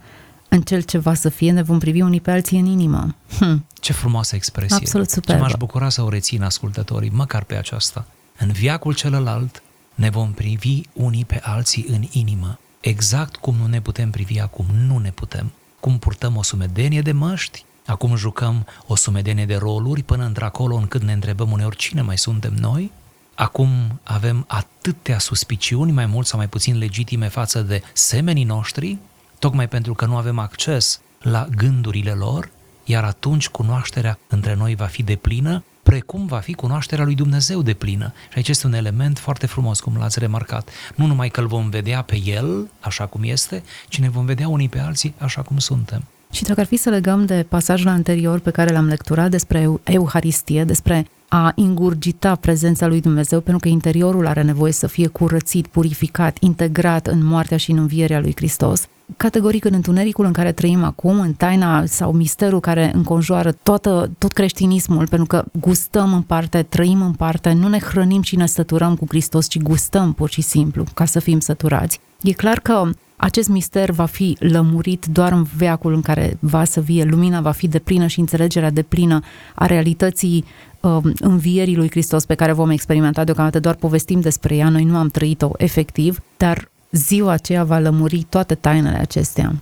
în 0.48 0.62
cel 0.62 0.80
ce 0.80 0.98
va 0.98 1.14
să 1.14 1.28
fie, 1.28 1.52
ne 1.52 1.62
vom 1.62 1.78
privi 1.78 2.00
unii 2.00 2.20
pe 2.20 2.30
alții 2.30 2.58
în 2.58 2.66
inimă. 2.66 3.14
Hm. 3.38 3.66
Ce 3.80 3.92
frumoasă 3.92 4.34
expresie! 4.34 4.76
Absolut 4.76 5.10
super. 5.10 5.34
Ce 5.34 5.40
m-aș 5.40 5.52
bucura 5.58 5.88
să 5.88 6.02
o 6.02 6.08
rețin 6.08 6.42
ascultătorii, 6.42 7.10
măcar 7.10 7.44
pe 7.44 7.56
aceasta. 7.56 8.06
În 8.38 8.52
viacul 8.52 8.94
celălalt 8.94 9.62
ne 9.94 10.10
vom 10.10 10.32
privi 10.32 10.80
unii 10.92 11.24
pe 11.24 11.40
alții 11.42 11.86
în 11.88 12.04
inimă, 12.10 12.58
exact 12.80 13.36
cum 13.36 13.54
nu 13.60 13.66
ne 13.66 13.80
putem 13.80 14.10
privi 14.10 14.40
acum, 14.40 14.66
nu 14.86 14.98
ne 14.98 15.10
putem. 15.10 15.52
Cum 15.84 15.98
purtăm 15.98 16.36
o 16.36 16.42
sumedenie 16.42 17.00
de 17.00 17.12
măști, 17.12 17.64
acum 17.86 18.16
jucăm 18.16 18.66
o 18.86 18.94
sumedenie 18.94 19.46
de 19.46 19.56
roluri 19.56 20.02
până 20.02 20.24
într-acolo 20.24 20.76
încât 20.76 21.02
ne 21.02 21.12
întrebăm 21.12 21.50
uneori 21.50 21.76
cine 21.76 22.00
mai 22.00 22.18
suntem 22.18 22.54
noi, 22.54 22.92
acum 23.34 24.00
avem 24.02 24.44
atâtea 24.48 25.18
suspiciuni, 25.18 25.92
mai 25.92 26.06
mult 26.06 26.26
sau 26.26 26.38
mai 26.38 26.48
puțin 26.48 26.78
legitime 26.78 27.28
față 27.28 27.62
de 27.62 27.82
semenii 27.92 28.44
noștri, 28.44 28.98
tocmai 29.38 29.68
pentru 29.68 29.94
că 29.94 30.06
nu 30.06 30.16
avem 30.16 30.38
acces 30.38 31.00
la 31.18 31.46
gândurile 31.56 32.12
lor, 32.12 32.50
iar 32.84 33.04
atunci 33.04 33.48
cunoașterea 33.48 34.18
între 34.28 34.54
noi 34.54 34.74
va 34.74 34.86
fi 34.86 35.02
deplină, 35.02 35.64
precum 35.94 36.26
va 36.26 36.38
fi 36.38 36.52
cunoașterea 36.52 37.04
lui 37.04 37.14
Dumnezeu 37.14 37.62
de 37.62 37.72
plină. 37.72 38.12
Și 38.28 38.36
aici 38.36 38.48
este 38.48 38.66
un 38.66 38.72
element 38.72 39.18
foarte 39.18 39.46
frumos, 39.46 39.80
cum 39.80 39.96
l-ați 39.98 40.18
remarcat. 40.18 40.68
Nu 40.94 41.06
numai 41.06 41.28
că 41.28 41.40
îl 41.40 41.46
vom 41.46 41.68
vedea 41.68 42.02
pe 42.02 42.20
El, 42.24 42.70
așa 42.80 43.06
cum 43.06 43.20
este, 43.24 43.62
ci 43.88 44.00
ne 44.00 44.08
vom 44.08 44.24
vedea 44.24 44.48
unii 44.48 44.68
pe 44.68 44.78
alții 44.78 45.14
așa 45.18 45.42
cum 45.42 45.58
suntem. 45.58 46.04
Și 46.32 46.42
dacă 46.42 46.60
ar 46.60 46.66
fi 46.66 46.76
să 46.76 46.90
legăm 46.90 47.26
de 47.26 47.46
pasajul 47.48 47.88
anterior 47.88 48.38
pe 48.38 48.50
care 48.50 48.72
l-am 48.72 48.86
lecturat 48.86 49.30
despre 49.30 49.68
Euharistie, 49.84 50.64
despre 50.64 51.06
a 51.28 51.52
ingurgita 51.54 52.34
prezența 52.34 52.86
lui 52.86 53.00
Dumnezeu, 53.00 53.40
pentru 53.40 53.62
că 53.62 53.68
interiorul 53.68 54.26
are 54.26 54.42
nevoie 54.42 54.72
să 54.72 54.86
fie 54.86 55.06
curățit, 55.06 55.66
purificat, 55.66 56.36
integrat 56.40 57.06
în 57.06 57.24
moartea 57.24 57.56
și 57.56 57.70
în 57.70 57.78
învierea 57.78 58.20
lui 58.20 58.32
Hristos, 58.34 58.86
categoric 59.16 59.64
în 59.64 59.74
întunericul 59.74 60.24
în 60.24 60.32
care 60.32 60.52
trăim 60.52 60.84
acum, 60.84 61.20
în 61.20 61.32
taina 61.32 61.86
sau 61.86 62.12
misterul 62.12 62.60
care 62.60 62.90
înconjoară 62.94 63.52
toată, 63.52 64.10
tot 64.18 64.32
creștinismul, 64.32 65.08
pentru 65.08 65.26
că 65.26 65.44
gustăm 65.60 66.12
în 66.12 66.22
parte, 66.22 66.62
trăim 66.62 67.02
în 67.02 67.12
parte, 67.12 67.52
nu 67.52 67.68
ne 67.68 67.78
hrănim 67.78 68.22
și 68.22 68.36
ne 68.36 68.46
săturăm 68.46 68.96
cu 68.96 69.04
Hristos, 69.08 69.46
ci 69.48 69.58
gustăm 69.58 70.12
pur 70.12 70.30
și 70.30 70.40
simplu 70.40 70.84
ca 70.94 71.04
să 71.04 71.18
fim 71.18 71.40
săturați. 71.40 72.00
E 72.22 72.32
clar 72.32 72.60
că 72.60 72.90
acest 73.16 73.48
mister 73.48 73.90
va 73.90 74.04
fi 74.04 74.36
lămurit 74.38 75.06
doar 75.06 75.32
în 75.32 75.46
veacul 75.56 75.94
în 75.94 76.00
care 76.00 76.36
va 76.40 76.64
să 76.64 76.80
vie, 76.80 77.04
lumina 77.04 77.40
va 77.40 77.50
fi 77.50 77.68
deplină 77.68 78.06
și 78.06 78.20
înțelegerea 78.20 78.70
deplină 78.70 79.20
a 79.54 79.66
realității 79.66 80.44
um, 80.80 81.12
învierii 81.20 81.76
lui 81.76 81.90
Hristos 81.90 82.24
pe 82.24 82.34
care 82.34 82.52
vom 82.52 82.70
experimenta 82.70 83.24
deocamdată, 83.24 83.60
doar 83.60 83.74
povestim 83.74 84.20
despre 84.20 84.56
ea, 84.56 84.68
noi 84.68 84.84
nu 84.84 84.96
am 84.96 85.08
trăit-o 85.08 85.50
efectiv, 85.56 86.20
dar 86.36 86.68
ziua 86.94 87.32
aceea 87.32 87.64
va 87.64 87.78
lămuri 87.78 88.22
toate 88.22 88.54
tainele 88.54 88.96
acestea. 88.96 89.54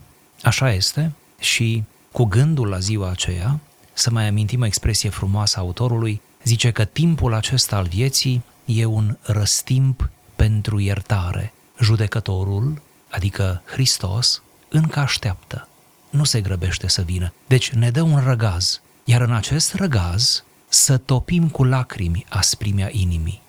Așa 0.43 0.73
este 0.73 1.13
și 1.39 1.85
cu 2.13 2.25
gândul 2.25 2.69
la 2.69 2.79
ziua 2.79 3.11
aceea, 3.11 3.61
să 3.93 4.11
mai 4.11 4.29
amintim 4.29 4.61
o 4.61 4.65
expresie 4.67 5.11
frumoasă 5.11 5.59
a 5.59 5.61
autorului, 5.61 6.21
zice 6.45 6.71
că 6.71 6.85
timpul 6.85 7.35
acesta 7.35 7.77
al 7.77 7.87
vieții 7.87 8.43
e 8.65 8.85
un 8.85 9.17
răstimp 9.23 10.11
pentru 10.37 10.79
iertare. 10.79 11.53
Judecătorul, 11.81 12.83
adică 13.11 13.63
Hristos, 13.65 14.43
încă 14.69 14.99
așteaptă. 14.99 15.69
Nu 16.11 16.25
se 16.25 16.41
grăbește 16.41 16.89
să 16.89 17.03
vină. 17.03 17.33
Deci 17.47 17.71
ne 17.71 17.91
dă 17.91 18.03
un 18.03 18.23
răgaz. 18.25 18.81
Iar 19.05 19.21
în 19.21 19.33
acest 19.33 19.75
răgaz 19.75 20.45
să 20.75 20.97
topim 20.97 21.49
cu 21.49 21.65
lacrimi 21.65 22.27
asprimea 22.29 22.89
inimii. 22.93 23.43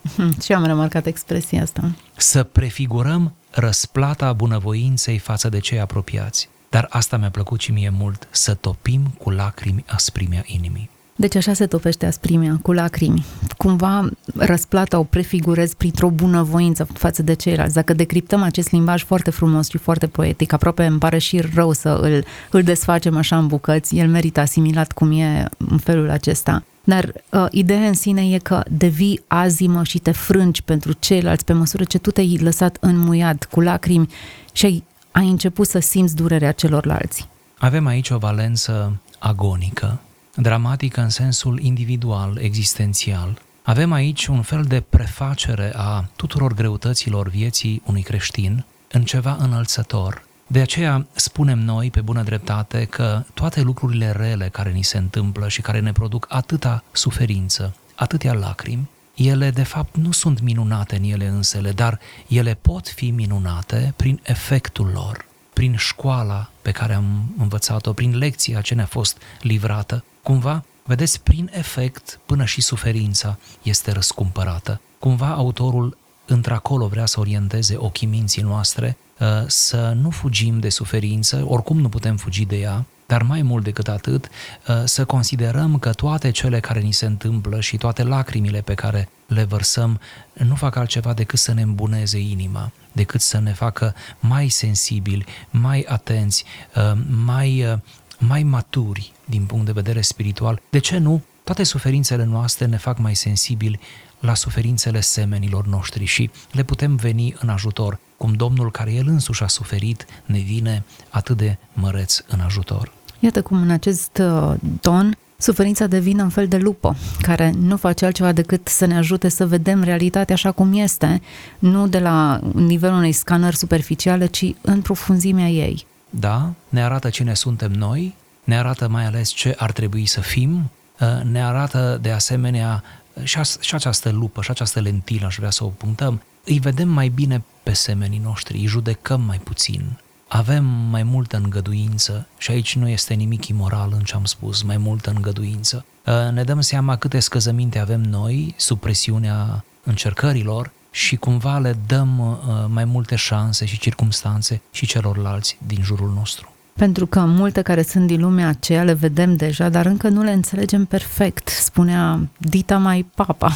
Și 0.44 0.52
am 0.52 0.64
remarcat 0.64 1.06
expresia 1.06 1.62
asta. 1.62 1.90
Să 2.16 2.42
prefigurăm 2.42 3.32
răsplata 3.50 4.32
bunăvoinței 4.32 5.18
față 5.18 5.48
de 5.48 5.58
cei 5.58 5.80
apropiați. 5.80 6.48
Dar 6.68 6.86
asta 6.90 7.16
mi-a 7.16 7.30
plăcut 7.30 7.60
și 7.60 7.72
mie 7.72 7.88
mult, 7.88 8.28
să 8.30 8.54
topim 8.54 9.14
cu 9.18 9.30
lacrimi 9.30 9.84
asprimea 9.86 10.42
inimii. 10.46 10.90
Deci 11.16 11.34
așa 11.34 11.52
se 11.52 11.66
topește 11.66 12.06
asprimea, 12.06 12.58
cu 12.62 12.72
lacrimi. 12.72 13.24
Cumva 13.56 14.08
răsplata 14.34 14.98
o 14.98 15.04
prefigurez 15.04 15.74
printr-o 15.74 16.10
bunăvoință 16.10 16.84
față 16.84 17.22
de 17.22 17.34
ceilalți. 17.34 17.74
Dacă 17.74 17.92
decriptăm 17.92 18.42
acest 18.42 18.70
limbaj 18.70 19.04
foarte 19.04 19.30
frumos 19.30 19.68
și 19.68 19.78
foarte 19.78 20.06
poetic, 20.06 20.52
aproape 20.52 20.84
îmi 20.84 20.98
pare 20.98 21.18
și 21.18 21.40
rău 21.54 21.72
să 21.72 21.88
îl, 21.88 22.24
îl 22.50 22.62
desfacem 22.62 23.16
așa 23.16 23.38
în 23.38 23.46
bucăți, 23.46 23.96
el 23.96 24.08
merită 24.08 24.40
asimilat 24.40 24.92
cum 24.92 25.12
e 25.12 25.48
în 25.58 25.78
felul 25.78 26.10
acesta. 26.10 26.62
Dar 26.84 27.12
uh, 27.30 27.46
ideea 27.50 27.86
în 27.86 27.94
sine 27.94 28.30
e 28.30 28.38
că 28.38 28.62
devii 28.70 29.20
azimă 29.26 29.82
și 29.84 29.98
te 29.98 30.10
frângi 30.10 30.62
pentru 30.62 30.92
ceilalți 30.92 31.44
pe 31.44 31.52
măsură 31.52 31.84
ce 31.84 31.98
tu 31.98 32.10
te-ai 32.10 32.38
lăsat 32.42 32.76
înmuiat 32.80 33.44
cu 33.44 33.60
lacrimi 33.60 34.08
și 34.52 34.64
ai, 34.64 34.84
ai 35.10 35.28
început 35.28 35.66
să 35.66 35.78
simți 35.78 36.14
durerea 36.14 36.52
celorlalți. 36.52 37.28
Avem 37.58 37.86
aici 37.86 38.10
o 38.10 38.18
valență 38.18 39.00
agonică, 39.18 40.00
dramatică 40.36 41.00
în 41.00 41.08
sensul 41.08 41.60
individual, 41.60 42.38
existențial. 42.40 43.42
Avem 43.62 43.92
aici 43.92 44.26
un 44.26 44.42
fel 44.42 44.62
de 44.62 44.80
prefacere 44.80 45.72
a 45.76 46.08
tuturor 46.16 46.54
greutăților 46.54 47.28
vieții 47.28 47.82
unui 47.86 48.02
creștin 48.02 48.64
în 48.90 49.04
ceva 49.04 49.36
înălțător, 49.40 50.24
de 50.46 50.60
aceea 50.60 51.06
spunem 51.12 51.58
noi, 51.58 51.90
pe 51.90 52.00
bună 52.00 52.22
dreptate, 52.22 52.84
că 52.84 53.24
toate 53.34 53.60
lucrurile 53.60 54.10
rele 54.10 54.48
care 54.48 54.70
ni 54.70 54.82
se 54.82 54.98
întâmplă 54.98 55.48
și 55.48 55.60
care 55.60 55.80
ne 55.80 55.92
produc 55.92 56.26
atâta 56.28 56.84
suferință, 56.92 57.74
atâtea 57.94 58.32
lacrimi, 58.32 58.88
ele 59.14 59.50
de 59.50 59.62
fapt 59.62 59.96
nu 59.96 60.12
sunt 60.12 60.40
minunate 60.40 60.96
în 60.96 61.02
ele 61.02 61.26
însele, 61.26 61.72
dar 61.72 61.98
ele 62.28 62.58
pot 62.60 62.88
fi 62.88 63.10
minunate 63.10 63.94
prin 63.96 64.20
efectul 64.22 64.90
lor, 64.94 65.24
prin 65.52 65.76
școala 65.76 66.50
pe 66.62 66.70
care 66.70 66.94
am 66.94 67.34
învățat-o, 67.38 67.92
prin 67.92 68.18
lecția 68.18 68.60
ce 68.60 68.74
ne-a 68.74 68.86
fost 68.86 69.18
livrată. 69.40 70.04
Cumva, 70.24 70.64
vedeți, 70.84 71.20
prin 71.20 71.50
efect 71.52 72.20
până 72.26 72.44
și 72.44 72.60
suferința 72.60 73.38
este 73.62 73.92
răscumpărată. 73.92 74.80
Cumva 74.98 75.28
autorul 75.28 75.96
într-acolo 76.26 76.86
vrea 76.86 77.06
să 77.06 77.20
orienteze 77.20 77.76
ochii 77.76 78.06
minții 78.06 78.42
noastre 78.42 78.96
Uh, 79.20 79.26
să 79.46 79.92
nu 80.00 80.10
fugim 80.10 80.58
de 80.58 80.68
suferință, 80.68 81.44
oricum 81.48 81.78
nu 81.78 81.88
putem 81.88 82.16
fugi 82.16 82.44
de 82.44 82.56
ea, 82.56 82.84
dar 83.06 83.22
mai 83.22 83.42
mult 83.42 83.64
decât 83.64 83.88
atât, 83.88 84.28
uh, 84.68 84.82
să 84.84 85.04
considerăm 85.04 85.78
că 85.78 85.92
toate 85.92 86.30
cele 86.30 86.60
care 86.60 86.80
ni 86.80 86.92
se 86.92 87.06
întâmplă 87.06 87.60
și 87.60 87.76
toate 87.76 88.02
lacrimile 88.02 88.60
pe 88.60 88.74
care 88.74 89.08
le 89.26 89.44
vărsăm 89.44 90.00
nu 90.32 90.54
fac 90.54 90.76
altceva 90.76 91.12
decât 91.12 91.38
să 91.38 91.52
ne 91.52 91.62
îmbuneze 91.62 92.18
inima, 92.18 92.70
decât 92.92 93.20
să 93.20 93.38
ne 93.38 93.52
facă 93.52 93.94
mai 94.20 94.48
sensibili, 94.48 95.26
mai 95.50 95.84
atenți, 95.88 96.44
uh, 96.76 96.98
mai, 97.24 97.80
mai 98.28 98.42
maturi 98.42 99.12
din 99.24 99.44
punct 99.44 99.66
de 99.66 99.72
vedere 99.72 100.00
spiritual. 100.00 100.60
De 100.70 100.78
ce 100.78 100.98
nu? 100.98 101.22
Toate 101.44 101.62
suferințele 101.62 102.24
noastre 102.24 102.66
ne 102.66 102.76
fac 102.76 102.98
mai 102.98 103.14
sensibili 103.14 103.80
la 104.20 104.34
suferințele 104.34 105.00
semenilor 105.00 105.66
noștri 105.66 106.04
și 106.04 106.30
le 106.52 106.62
putem 106.62 106.96
veni 106.96 107.34
în 107.40 107.48
ajutor 107.48 107.98
cum 108.16 108.32
Domnul 108.32 108.70
care 108.70 108.92
El 108.92 109.08
însuși 109.08 109.42
a 109.42 109.46
suferit 109.46 110.06
ne 110.24 110.38
vine 110.38 110.84
atât 111.08 111.36
de 111.36 111.56
măreț 111.72 112.20
în 112.26 112.40
ajutor. 112.40 112.92
Iată 113.20 113.42
cum 113.42 113.62
în 113.62 113.70
acest 113.70 114.20
uh, 114.20 114.54
ton 114.80 115.16
suferința 115.36 115.86
devine 115.86 116.22
un 116.22 116.28
fel 116.28 116.48
de 116.48 116.56
lupă 116.56 116.96
care 117.20 117.52
nu 117.58 117.76
face 117.76 118.04
altceva 118.04 118.32
decât 118.32 118.68
să 118.68 118.86
ne 118.86 118.96
ajute 118.96 119.28
să 119.28 119.46
vedem 119.46 119.82
realitatea 119.82 120.34
așa 120.34 120.52
cum 120.52 120.72
este, 120.72 121.22
nu 121.58 121.88
de 121.88 121.98
la 121.98 122.40
nivelul 122.54 122.96
unei 122.96 123.12
scanări 123.12 123.56
superficiale, 123.56 124.26
ci 124.26 124.54
în 124.60 124.80
profunzimea 124.80 125.48
ei. 125.48 125.86
Da, 126.18 126.52
ne 126.68 126.84
arată 126.84 127.10
cine 127.10 127.34
suntem 127.34 127.72
noi, 127.72 128.14
ne 128.44 128.58
arată 128.58 128.88
mai 128.88 129.04
ales 129.04 129.28
ce 129.28 129.54
ar 129.58 129.72
trebui 129.72 130.06
să 130.06 130.20
fim, 130.20 130.70
uh, 131.00 131.22
ne 131.22 131.44
arată 131.44 131.98
de 132.02 132.10
asemenea 132.10 132.82
și, 133.22 133.38
și 133.60 133.74
această 133.74 134.10
lupă, 134.10 134.42
și 134.42 134.50
această 134.50 134.80
lentilă, 134.80 135.26
aș 135.26 135.36
vrea 135.36 135.50
să 135.50 135.64
o 135.64 135.68
punctăm, 135.68 136.22
îi 136.44 136.58
vedem 136.58 136.88
mai 136.88 137.08
bine 137.08 137.44
pe 137.62 137.72
semenii 137.72 138.20
noștri, 138.24 138.58
îi 138.58 138.66
judecăm 138.66 139.20
mai 139.20 139.38
puțin, 139.38 139.98
avem 140.28 140.64
mai 140.64 141.02
multă 141.02 141.36
îngăduință 141.36 142.26
și 142.38 142.50
aici 142.50 142.76
nu 142.76 142.88
este 142.88 143.14
nimic 143.14 143.46
imoral 143.46 143.92
în 143.92 144.02
ce 144.02 144.14
am 144.14 144.24
spus, 144.24 144.62
mai 144.62 144.76
multă 144.76 145.10
îngăduință. 145.10 145.84
Uh, 146.06 146.32
ne 146.32 146.42
dăm 146.42 146.60
seama 146.60 146.96
câte 146.96 147.20
scăzăminte 147.20 147.78
avem 147.78 148.00
noi 148.00 148.54
sub 148.56 148.80
presiunea 148.80 149.64
încercărilor 149.84 150.70
și 150.94 151.16
cumva 151.16 151.58
le 151.58 151.76
dăm 151.86 152.18
uh, 152.18 152.64
mai 152.68 152.84
multe 152.84 153.16
șanse 153.16 153.64
și 153.64 153.78
circumstanțe 153.78 154.60
și 154.70 154.86
celorlalți 154.86 155.58
din 155.66 155.78
jurul 155.82 156.12
nostru. 156.16 156.52
Pentru 156.76 157.06
că 157.06 157.20
multe 157.20 157.62
care 157.62 157.82
sunt 157.82 158.06
din 158.06 158.20
lumea 158.20 158.48
aceea 158.48 158.82
le 158.82 158.92
vedem 158.92 159.36
deja, 159.36 159.68
dar 159.68 159.86
încă 159.86 160.08
nu 160.08 160.22
le 160.22 160.30
înțelegem 160.30 160.84
perfect, 160.84 161.48
spunea 161.48 162.28
Dita 162.38 162.78
mai 162.78 163.06
papa. 163.14 163.52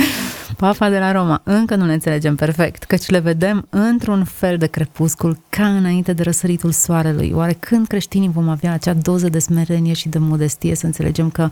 Papa 0.56 0.88
de 0.88 0.98
la 0.98 1.12
Roma, 1.12 1.40
încă 1.44 1.74
nu 1.74 1.86
le 1.86 1.92
înțelegem 1.92 2.34
perfect, 2.34 2.84
căci 2.84 3.08
le 3.08 3.18
vedem 3.18 3.66
într-un 3.70 4.24
fel 4.24 4.58
de 4.58 4.66
crepuscul 4.66 5.38
ca 5.48 5.66
înainte 5.66 6.12
de 6.12 6.22
răsăritul 6.22 6.70
soarelui. 6.70 7.32
Oare 7.34 7.52
când 7.52 7.86
creștinii 7.86 8.28
vom 8.28 8.48
avea 8.48 8.72
acea 8.72 8.94
doză 8.94 9.28
de 9.28 9.38
smerenie 9.38 9.92
și 9.92 10.08
de 10.08 10.18
modestie 10.18 10.74
să 10.74 10.86
înțelegem 10.86 11.30
că 11.30 11.50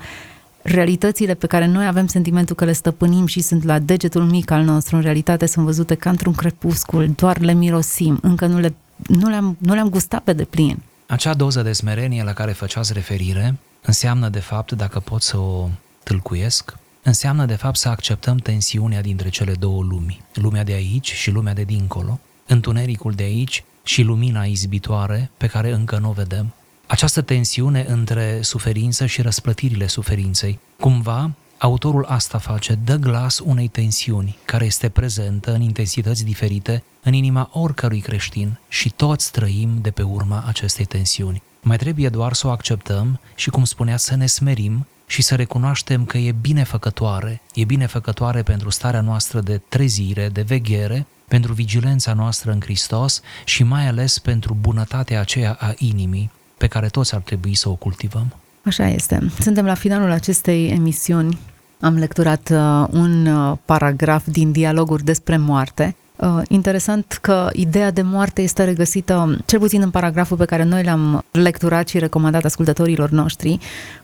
realitățile 0.62 1.34
pe 1.34 1.46
care 1.46 1.66
noi 1.66 1.86
avem 1.86 2.06
sentimentul 2.06 2.56
că 2.56 2.64
le 2.64 2.72
stăpânim 2.72 3.26
și 3.26 3.40
sunt 3.40 3.64
la 3.64 3.78
degetul 3.78 4.24
mic 4.24 4.50
al 4.50 4.62
nostru, 4.62 4.96
în 4.96 5.02
realitate 5.02 5.46
sunt 5.46 5.64
văzute 5.64 5.94
ca 5.94 6.10
într-un 6.10 6.34
crepuscul, 6.34 7.12
doar 7.16 7.38
le 7.38 7.52
mirosim, 7.52 8.18
încă 8.22 8.46
nu, 8.46 8.58
le, 8.58 8.74
nu, 9.06 9.28
le-am, 9.28 9.56
nu 9.58 9.74
le-am 9.74 9.88
gustat 9.88 10.22
pe 10.22 10.32
deplin. 10.32 10.82
Acea 11.06 11.34
doză 11.34 11.62
de 11.62 11.72
smerenie 11.72 12.22
la 12.22 12.32
care 12.32 12.52
făceați 12.52 12.92
referire 12.92 13.58
înseamnă, 13.82 14.28
de 14.28 14.38
fapt, 14.38 14.72
dacă 14.72 15.00
pot 15.00 15.22
să 15.22 15.36
o 15.36 15.68
tâlcuiesc, 16.02 16.76
înseamnă 17.02 17.44
de 17.44 17.54
fapt 17.54 17.76
să 17.76 17.88
acceptăm 17.88 18.36
tensiunea 18.36 19.00
dintre 19.00 19.28
cele 19.28 19.52
două 19.52 19.82
lumi, 19.82 20.20
lumea 20.34 20.64
de 20.64 20.72
aici 20.72 21.12
și 21.12 21.30
lumea 21.30 21.54
de 21.54 21.62
dincolo, 21.62 22.20
întunericul 22.46 23.12
de 23.12 23.22
aici 23.22 23.64
și 23.82 24.02
lumina 24.02 24.44
izbitoare 24.44 25.30
pe 25.36 25.46
care 25.46 25.72
încă 25.72 25.98
nu 25.98 26.08
o 26.08 26.12
vedem. 26.12 26.54
Această 26.90 27.20
tensiune 27.20 27.84
între 27.88 28.42
suferință 28.42 29.06
și 29.06 29.22
răsplătirile 29.22 29.86
suferinței. 29.86 30.58
Cumva, 30.80 31.30
autorul 31.58 32.04
asta 32.04 32.38
face, 32.38 32.78
dă 32.84 32.96
glas 32.96 33.38
unei 33.38 33.68
tensiuni 33.68 34.38
care 34.44 34.64
este 34.64 34.88
prezentă 34.88 35.52
în 35.52 35.60
intensități 35.60 36.24
diferite 36.24 36.82
în 37.02 37.12
inima 37.12 37.50
oricărui 37.52 38.00
creștin 38.00 38.58
și 38.68 38.90
toți 38.90 39.32
trăim 39.32 39.78
de 39.80 39.90
pe 39.90 40.02
urma 40.02 40.44
acestei 40.46 40.84
tensiuni. 40.84 41.42
Mai 41.60 41.76
trebuie 41.76 42.08
doar 42.08 42.32
să 42.32 42.46
o 42.46 42.50
acceptăm 42.50 43.20
și, 43.34 43.50
cum 43.50 43.64
spunea, 43.64 43.96
să 43.96 44.16
ne 44.16 44.26
smerim 44.26 44.86
și 45.06 45.22
să 45.22 45.34
recunoaștem 45.34 46.04
că 46.04 46.18
e 46.18 46.32
binefăcătoare, 46.32 47.40
e 47.54 47.64
binefăcătoare 47.64 48.42
pentru 48.42 48.70
starea 48.70 49.00
noastră 49.00 49.40
de 49.40 49.60
trezire, 49.68 50.28
de 50.28 50.42
veghere, 50.42 51.06
pentru 51.28 51.52
vigilența 51.52 52.12
noastră 52.12 52.52
în 52.52 52.60
Hristos 52.60 53.20
și 53.44 53.62
mai 53.62 53.86
ales 53.86 54.18
pentru 54.18 54.56
bunătatea 54.60 55.20
aceea 55.20 55.56
a 55.60 55.74
inimii 55.78 56.30
pe 56.60 56.66
care 56.66 56.88
toți 56.88 57.14
ar 57.14 57.20
trebui 57.20 57.54
să 57.54 57.68
o 57.68 57.74
cultivăm. 57.74 58.34
Așa 58.64 58.88
este. 58.88 59.30
Suntem 59.40 59.64
la 59.64 59.74
finalul 59.74 60.10
acestei 60.10 60.68
emisiuni. 60.68 61.38
Am 61.80 61.98
lecturat 61.98 62.50
uh, 62.52 62.86
un 62.90 63.26
uh, 63.26 63.56
paragraf 63.64 64.26
din 64.26 64.52
dialoguri 64.52 65.04
despre 65.04 65.36
moarte 65.36 65.94
Uh, 66.09 66.09
interesant 66.48 67.18
că 67.20 67.50
ideea 67.52 67.90
de 67.90 68.02
moarte 68.02 68.42
este 68.42 68.64
regăsită, 68.64 69.38
cel 69.46 69.58
puțin 69.58 69.82
în 69.82 69.90
paragraful 69.90 70.36
pe 70.36 70.44
care 70.44 70.62
noi 70.62 70.84
l-am 70.84 71.24
lecturat 71.30 71.88
și 71.88 71.98
recomandat 71.98 72.44
ascultătorilor 72.44 73.10
noștri, 73.10 73.58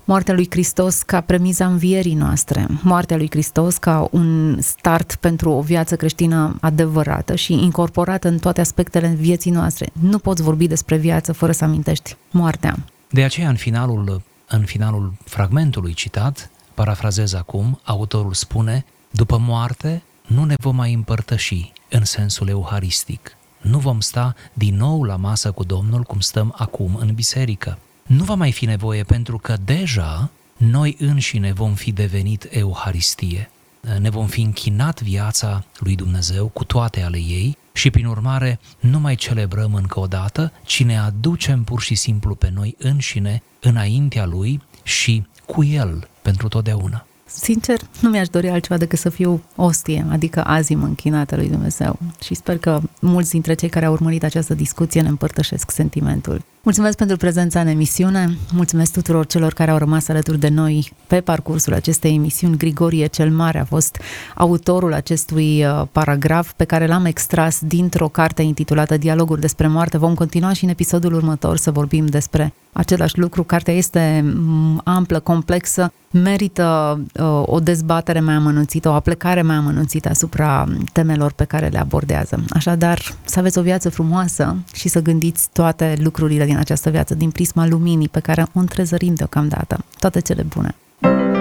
moartea 0.05 0.35
lui 0.35 0.47
Hristos 0.51 1.03
ca 1.03 1.21
premiza 1.21 1.67
învierii 1.67 2.15
noastre, 2.15 2.67
moartea 2.83 3.17
lui 3.17 3.31
Hristos 3.31 3.77
ca 3.77 4.09
un 4.11 4.59
start 4.61 5.15
pentru 5.15 5.51
o 5.51 5.61
viață 5.61 5.97
creștină 5.97 6.57
adevărată 6.61 7.35
și 7.35 7.53
incorporată 7.53 8.29
în 8.29 8.39
toate 8.39 8.61
aspectele 8.61 9.17
vieții 9.19 9.51
noastre. 9.51 9.89
Nu 10.01 10.19
poți 10.19 10.43
vorbi 10.43 10.67
despre 10.67 10.97
viață 10.97 11.33
fără 11.33 11.53
să 11.53 11.65
amintești 11.65 12.17
moartea. 12.31 12.77
De 13.11 13.23
aceea, 13.23 13.49
în 13.49 13.57
finalul, 13.57 14.23
în 14.49 14.65
finalul 14.65 15.13
fragmentului 15.25 15.95
citat, 15.95 16.51
parafrazez 16.75 17.35
acum, 17.35 17.81
autorul 17.85 18.35
spune, 18.35 18.85
după 19.11 19.39
moarte 19.47 20.03
nu 20.27 20.45
ne 20.45 20.55
vom 20.59 20.77
mai 20.77 20.93
împărtăși 20.93 21.73
în 21.89 22.05
sensul 22.05 22.49
euharistic. 22.49 23.37
Nu 23.61 23.79
vom 23.79 24.01
sta 24.01 24.35
din 24.53 24.77
nou 24.77 25.03
la 25.03 25.17
masă 25.17 25.51
cu 25.51 25.65
Domnul 25.65 26.03
cum 26.03 26.21
stăm 26.21 26.55
acum 26.57 26.95
în 26.95 27.15
biserică. 27.15 27.79
Nu 28.07 28.25
va 28.25 28.35
mai 28.35 28.53
fi 28.53 28.65
nevoie 28.65 29.03
pentru 29.03 29.39
că 29.39 29.57
deja 29.65 30.31
noi 30.57 30.97
înșine 30.99 31.53
vom 31.53 31.75
fi 31.75 31.93
devenit 31.93 32.49
Euharistie. 32.51 33.51
Ne 33.99 34.11
vom 34.11 34.27
fi 34.27 34.41
închinat 34.41 35.01
viața 35.01 35.65
lui 35.79 35.97
Dumnezeu 35.97 36.47
cu 36.47 36.65
toate 36.65 37.03
ale 37.03 37.19
ei 37.19 37.57
și 37.73 37.91
prin 37.91 38.07
urmare 38.07 38.61
nu 38.81 38.99
mai 38.99 39.15
celebrăm 39.15 39.75
încă 39.75 40.01
o 40.01 40.07
dată, 40.07 40.53
ci 40.65 40.83
ne 40.83 40.99
aducem 40.99 41.65
pur 41.65 41.81
și 41.81 41.95
simplu 41.95 42.35
pe 42.35 42.51
noi 42.55 42.75
înșine 42.79 43.43
înaintea 43.61 44.25
lui 44.27 44.63
și 44.83 45.27
cu 45.47 45.65
el 45.65 46.09
pentru 46.23 46.49
totdeauna 46.49 47.06
sincer, 47.39 47.81
nu 48.01 48.09
mi-aș 48.09 48.29
dori 48.29 48.49
altceva 48.49 48.79
decât 48.79 48.99
să 48.99 49.09
fiu 49.09 49.43
ostie, 49.57 50.07
adică 50.11 50.45
azim 50.45 50.83
închinată 50.83 51.37
lui 51.37 51.49
Dumnezeu. 51.49 51.99
Și 52.23 52.35
sper 52.35 52.59
că 52.59 52.81
mulți 53.01 53.31
dintre 53.31 53.55
cei 53.55 53.69
care 53.69 53.85
au 53.85 53.93
urmărit 53.93 54.25
această 54.25 54.55
discuție 54.55 55.01
ne 55.03 55.09
împărtășesc 55.09 55.71
sentimentul. 55.71 56.43
Mulțumesc 56.67 56.97
pentru 56.97 57.17
prezența 57.17 57.61
în 57.61 57.67
emisiune, 57.67 58.39
mulțumesc 58.53 58.93
tuturor 58.93 59.27
celor 59.27 59.53
care 59.53 59.71
au 59.71 59.79
rămas 59.79 60.09
alături 60.09 60.39
de 60.39 60.49
noi 60.49 60.93
pe 61.07 61.21
parcursul 61.21 61.73
acestei 61.73 62.15
emisiuni. 62.15 62.57
Grigorie 62.57 63.07
cel 63.07 63.31
Mare 63.31 63.59
a 63.59 63.65
fost 63.65 63.99
autorul 64.35 64.93
acestui 64.93 65.65
uh, 65.65 65.83
paragraf 65.93 66.53
pe 66.53 66.65
care 66.65 66.87
l-am 66.87 67.05
extras 67.05 67.59
dintr-o 67.61 68.09
carte 68.09 68.43
intitulată 68.43 68.97
Dialoguri 68.97 69.41
despre 69.41 69.67
moarte. 69.67 69.99
Vom 69.99 70.15
continua 70.15 70.53
și 70.53 70.65
în 70.65 70.71
episodul 70.71 71.13
următor 71.13 71.57
să 71.57 71.71
vorbim 71.71 72.07
despre 72.07 72.53
același 72.73 73.19
lucru. 73.19 73.43
Cartea 73.43 73.75
este 73.75 74.25
mm, 74.25 74.81
amplă, 74.85 75.21
complexă, 75.21 75.93
merită 76.11 77.01
uh, 77.15 77.43
o 77.45 77.61
dezbatere 77.61 78.21
mai 78.21 78.35
amănunțită, 78.35 78.89
o 78.89 78.93
aplecare 78.93 79.43
mai 79.43 79.57
amănunțită 79.57 80.09
asupra 80.09 80.69
temelor 80.93 81.33
pe 81.33 81.45
care 81.45 81.67
le 81.67 81.79
abordează. 81.79 82.45
Așadar, 82.51 83.01
să 83.25 83.39
aveți 83.39 83.59
o 83.59 83.63
viață 83.63 83.91
frumoasă 83.91 84.57
și 84.75 84.89
să 84.89 85.01
gândiți 85.01 85.49
toate 85.53 85.97
lucrurile 86.03 86.45
din 86.45 86.56
această 86.59 86.91
viață 86.91 87.15
din 87.15 87.31
prisma 87.31 87.67
luminii 87.67 88.09
pe 88.09 88.21
care 88.21 88.47
o 88.55 88.59
întrezărim 88.59 89.15
deocamdată. 89.15 89.85
Toate 89.99 90.21
cele 90.21 90.43
bune! 90.55 90.75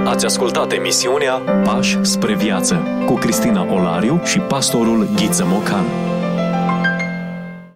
Ați 0.06 0.26
ascultat 0.26 0.72
emisiunea 0.72 1.34
Pași 1.64 1.98
spre 2.02 2.36
viață 2.36 2.80
cu 3.06 3.14
Cristina 3.14 3.74
Olariu 3.74 4.22
și 4.24 4.40
pastorul 4.40 5.10
Ghiță 5.16 5.46
Mocan. 5.48 5.84